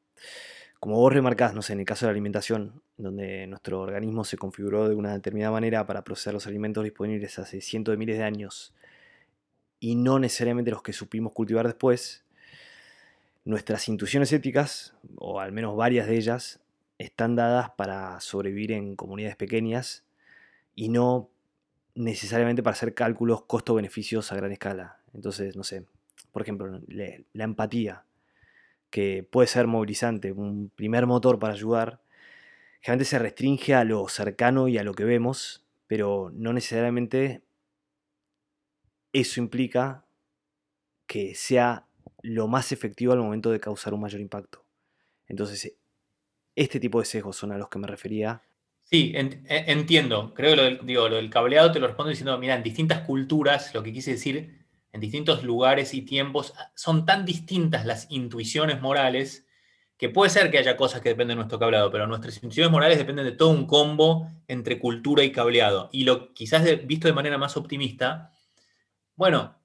[0.84, 4.36] Como vos remarcás, no sé, en el caso de la alimentación, donde nuestro organismo se
[4.36, 8.24] configuró de una determinada manera para procesar los alimentos disponibles hace cientos de miles de
[8.24, 8.74] años
[9.80, 12.26] y no necesariamente los que supimos cultivar después,
[13.46, 16.60] nuestras intuiciones éticas, o al menos varias de ellas,
[16.98, 20.04] están dadas para sobrevivir en comunidades pequeñas
[20.74, 21.30] y no
[21.94, 24.98] necesariamente para hacer cálculos costo-beneficios a gran escala.
[25.14, 25.86] Entonces, no sé,
[26.30, 28.04] por ejemplo, la empatía
[28.94, 32.00] que puede ser movilizante, un primer motor para ayudar,
[32.80, 37.42] generalmente se restringe a lo cercano y a lo que vemos, pero no necesariamente
[39.12, 40.04] eso implica
[41.08, 41.88] que sea
[42.22, 44.64] lo más efectivo al momento de causar un mayor impacto.
[45.26, 45.76] Entonces,
[46.54, 48.42] este tipo de sesgos son a los que me refería.
[48.84, 49.42] Sí, e,
[49.72, 50.32] entiendo.
[50.34, 53.00] Creo que lo del, digo, lo del cableado te lo respondo diciendo, mira, en distintas
[53.00, 54.63] culturas, lo que quise decir
[54.94, 59.44] en distintos lugares y tiempos, son tan distintas las intuiciones morales
[59.96, 62.96] que puede ser que haya cosas que dependen de nuestro cableado, pero nuestras intuiciones morales
[62.96, 65.88] dependen de todo un combo entre cultura y cableado.
[65.90, 68.30] Y lo quizás visto de manera más optimista,
[69.16, 69.56] bueno,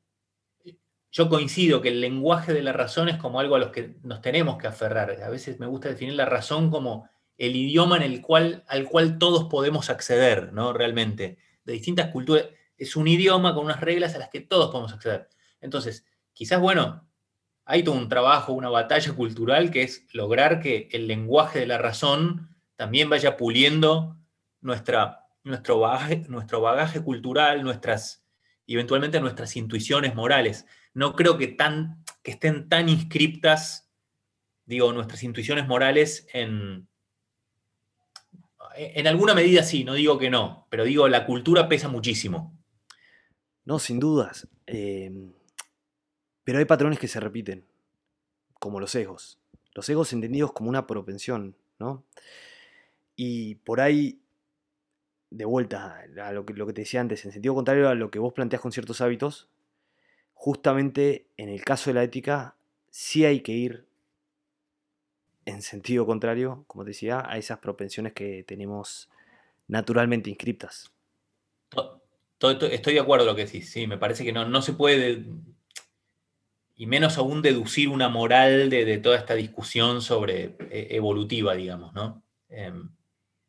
[1.11, 4.21] yo coincido que el lenguaje de la razón es como algo a los que nos
[4.23, 5.11] tenemos que aferrar.
[5.21, 7.07] A veces me gusta definir la razón como
[7.37, 10.73] el idioma en el cual, al cual todos podemos acceder, ¿no?
[10.73, 12.45] Realmente, de distintas culturas
[12.79, 15.29] es un idioma con unas reglas a las que todos podemos acceder.
[15.61, 17.07] Entonces, quizás, bueno,
[17.65, 21.77] hay todo un trabajo, una batalla cultural que es lograr que el lenguaje de la
[21.77, 24.17] razón también vaya puliendo
[24.61, 28.25] nuestra, nuestro, bagaje, nuestro bagaje cultural, nuestras,
[28.65, 30.65] eventualmente nuestras intuiciones morales.
[30.93, 33.91] No creo que, tan, que estén tan inscriptas,
[34.65, 36.87] digo, nuestras intuiciones morales en,
[38.75, 42.58] en alguna medida sí, no digo que no, pero digo, la cultura pesa muchísimo.
[43.69, 44.47] No, sin dudas.
[44.65, 45.31] Em,
[46.43, 47.67] pero hay patrones que se repiten,
[48.55, 49.37] como los egos.
[49.75, 52.03] Los egos entendidos como una propensión, ¿no?
[53.15, 54.23] Y por ahí,
[55.29, 58.09] de vuelta a lo que, lo que te decía antes, en sentido contrario a lo
[58.09, 59.49] que vos planteas con ciertos hábitos,
[60.33, 62.55] justamente en el caso de la ética,
[62.89, 63.85] sí hay que ir
[65.45, 69.11] en sentido contrario, como te decía, a esas propensiones que tenemos
[69.67, 70.91] naturalmente inscriptas.
[72.41, 75.25] Estoy de acuerdo con lo que decís, sí, me parece que no, no se puede,
[76.79, 82.23] y menos aún deducir una moral de, toda esta discusión sobre eh, evolutiva, digamos, ¿no?
[82.47, 82.89] Em,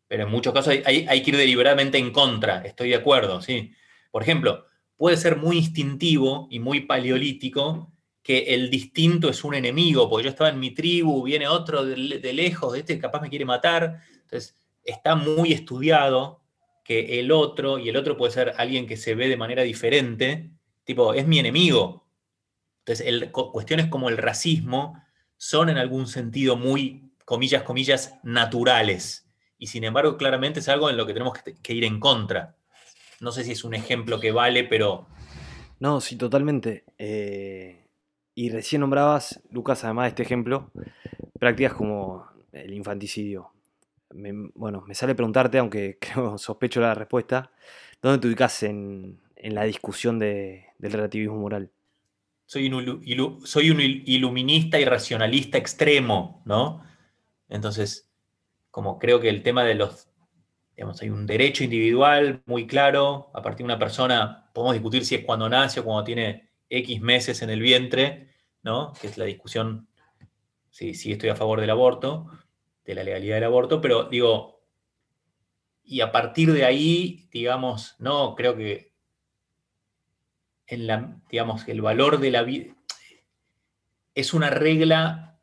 [0.08, 3.72] pero en muchos casos hay, que ir deliberadamente en contra, estoy de acuerdo, sí.
[4.10, 4.66] Por ejemplo,
[4.96, 10.30] puede ser muy instintivo y muy paleolítico que el distinto es un enemigo, porque yo
[10.30, 14.56] estaba en mi tribu, viene otro de, de lejos, este capaz me quiere matar, entonces
[14.82, 16.39] está muy estudiado
[16.84, 20.50] que el otro, y el otro puede ser alguien que se ve de manera diferente,
[20.84, 22.06] tipo, es mi enemigo.
[22.84, 25.00] Entonces, cuestiones como el racismo
[25.36, 29.26] son en algún sentido muy, comillas, comillas, naturales.
[29.58, 32.56] Y sin embargo, claramente es algo en lo que tenemos que, ir en contra.
[33.20, 35.06] No sé si es un ejemplo que vale, pero...
[35.78, 36.84] No, sí, totalmente.
[36.98, 37.86] Eh,
[38.34, 40.70] y recién nombrabas, Lucas, además de este ejemplo,
[41.38, 43.52] prácticas como el infanticidio
[44.12, 47.50] bueno, me sale preguntarte, aunque creo sospecho la respuesta,
[48.02, 51.70] ¿dónde te ubicas en, la discusión del relativismo moral?
[52.44, 56.82] Soy un, soy un iluminista y racionalista extremo, ¿no?
[57.48, 58.10] Entonces,
[58.70, 60.08] como creo que el tema de los,
[60.74, 65.14] digamos, hay un derecho individual muy claro, a partir de una persona, podemos discutir si
[65.14, 68.28] es cuando nace o cuando tiene X meses en el vientre,
[68.62, 68.92] ¿no?
[69.00, 69.88] Que es la discusión,
[70.70, 72.26] si, si estoy a favor del aborto,
[72.84, 74.60] de la legalidad del aborto, pero digo,
[75.84, 78.92] y a partir de ahí, digamos, no, creo que
[80.66, 81.20] en la,
[81.66, 82.76] el valor de la vida
[84.14, 85.40] es una regla,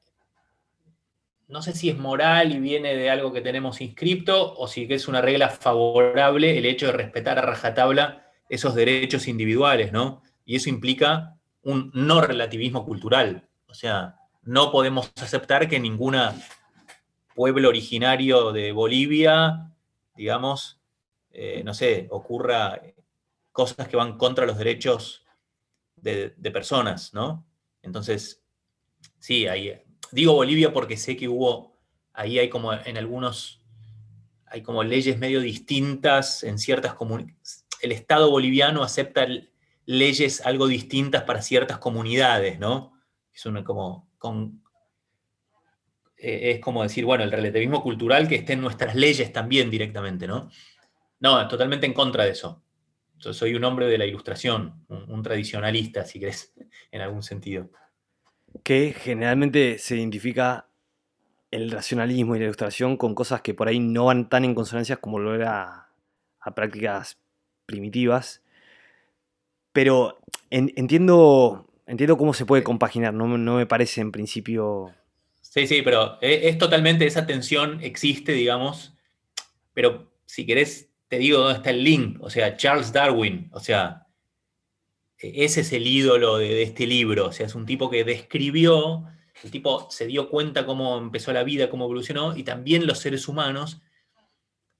[1.47, 5.07] no sé si es moral y viene de algo que tenemos inscripto, o si es
[5.07, 10.23] una regla favorable el hecho de respetar a rajatabla esos derechos individuales, ¿no?
[10.45, 13.49] Y eso implica un no relativismo cultural.
[13.67, 16.15] O sea, no podemos aceptar que ningún
[17.37, 19.71] pueblo originario de Bolivia,
[20.15, 20.81] digamos,
[21.29, 22.81] eh, no sé, ocurra
[23.51, 25.23] cosas que van contra los derechos
[25.95, 27.45] de, personas, ¿no?
[27.83, 28.43] Entonces,
[29.19, 29.71] sí, ahí,
[30.11, 31.77] digo Bolivia porque sé que hubo,
[32.11, 33.61] ahí hay como en algunos,
[34.47, 37.67] hay como leyes medio distintas en ciertas comunidades.
[37.83, 39.27] El Estado boliviano acepta
[39.85, 42.99] leyes algo distintas para ciertas comunidades, ¿no?
[43.31, 44.63] Es una como, con,
[46.17, 50.27] eh, es como decir, bueno, el relativismo cultural que esté en nuestras leyes también directamente,
[50.27, 50.49] ¿no?
[51.19, 52.63] No, totalmente en contra de eso.
[53.19, 56.53] Yo soy un hombre de la ilustración, un, tradicionalista, si querés,
[56.91, 57.69] en algún sentido.
[58.63, 60.67] Que generalmente se identifica
[61.51, 64.97] el racionalismo y la ilustración con cosas que por ahí no van tan en consonancia
[64.97, 65.89] como lo era
[66.39, 67.17] a prácticas
[67.65, 68.43] primitivas.
[69.71, 74.93] Pero entiendo, entiendo cómo se puede compaginar, no, no me parece en principio...
[75.49, 78.93] Sí, sí, pero es, es totalmente, esa tensión existe, digamos,
[79.73, 84.07] pero si querés te digo dónde está el link, o sea, Charles Darwin, o sea,
[85.17, 89.05] e-, ese es el ídolo de, este libro, o sea, es un tipo que describió,
[89.43, 93.27] el tipo se dio cuenta cómo empezó la vida, cómo evolucionó, y también los seres
[93.27, 93.81] humanos,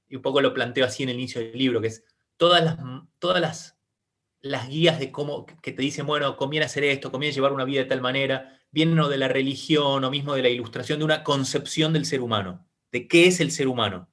[0.09, 2.03] y un poco lo planteo así en el inicio del libro, que es
[2.37, 2.77] todas las,
[3.19, 3.77] todas las,
[4.41, 7.81] las guías de cómo, que te dicen, bueno, conviene hacer esto, conviene llevar una vida
[7.81, 11.23] de tal manera, vienen o de la religión o mismo de la ilustración, de una
[11.23, 14.09] concepción del ser humano, de qué es el ser humano.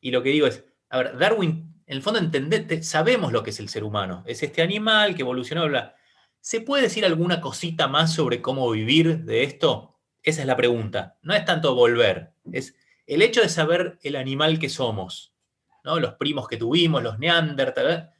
[0.00, 3.50] Y lo que digo es, a ver, Darwin, en el fondo, entendete, sabemos lo que
[3.50, 4.22] es el ser humano.
[4.26, 5.94] Es este animal que evolucionó, bla.
[6.40, 9.98] ¿Se puede decir alguna cosita más sobre cómo vivir de esto?
[10.22, 11.18] Esa es la pregunta.
[11.22, 12.74] No es tanto volver, es
[13.06, 15.34] el hecho de saber el animal que somos,
[15.84, 16.00] ¿no?
[16.00, 18.10] Los primos que tuvimos, los neandertal,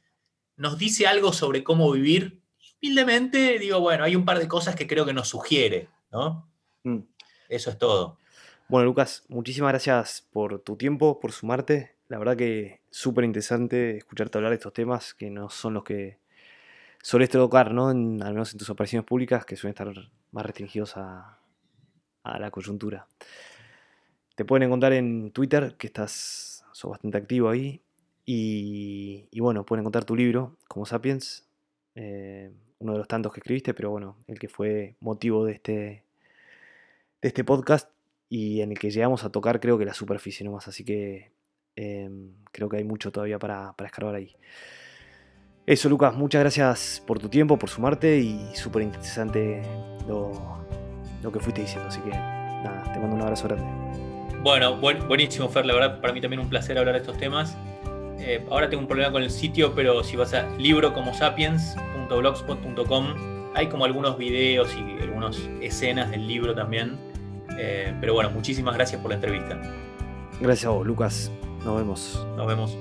[0.55, 2.41] nos dice algo sobre cómo vivir.
[2.81, 6.47] Humildemente digo, bueno, hay un par de cosas que creo que nos sugiere, ¿no?
[6.83, 6.99] Mm.
[7.49, 8.17] Eso es todo.
[8.67, 11.95] Bueno, Lucas, muchísimas gracias por tu tiempo, por sumarte.
[12.07, 16.19] La verdad que súper interesante escucharte hablar de estos temas que no son los que
[17.01, 17.89] sueles tocar, ¿no?
[17.89, 19.93] al menos en tus apariciones públicas, que suelen estar
[20.31, 21.39] más restringidos a,
[22.23, 23.07] la coyuntura.
[24.33, 27.83] Te pueden encontrar en Twitter, que estás, sos bastante activo ahí.
[28.25, 31.47] Y, bueno, pueden encontrar tu libro, como Sapiens,
[31.93, 35.71] eh, uno de los tantos que escribiste, pero bueno, el que fue motivo de este,
[37.21, 37.89] de este podcast
[38.29, 40.67] y en el que llegamos a tocar creo que la superficie nomás.
[40.67, 41.35] Así que
[41.75, 44.35] Em, creo que hay mucho todavía para, para escarbar ahí.
[45.65, 49.61] Eso, Lucas, muchas gracias por tu tiempo, por sumarte y súper interesante
[50.07, 50.31] lo,
[51.21, 51.87] lo, que fuiste diciendo.
[51.87, 53.65] Así que nada, te mando un abrazo grande.
[54.41, 55.65] Bueno, buenísimo, Fer.
[55.65, 57.57] La verdad, para mí también un placer hablar de estos temas.
[58.19, 63.13] Eh, ahora tengo un problema con el sitio, pero si vas a librocomosapiens.blogspot.com,
[63.53, 66.97] hay como algunos videos y algunas escenas del libro también.
[67.57, 69.59] Eh, pero bueno, muchísimas gracias por la entrevista.
[70.39, 71.31] Gracias a vos, Lucas.
[71.63, 72.27] Nos vemos.
[72.35, 72.77] Nos vemos.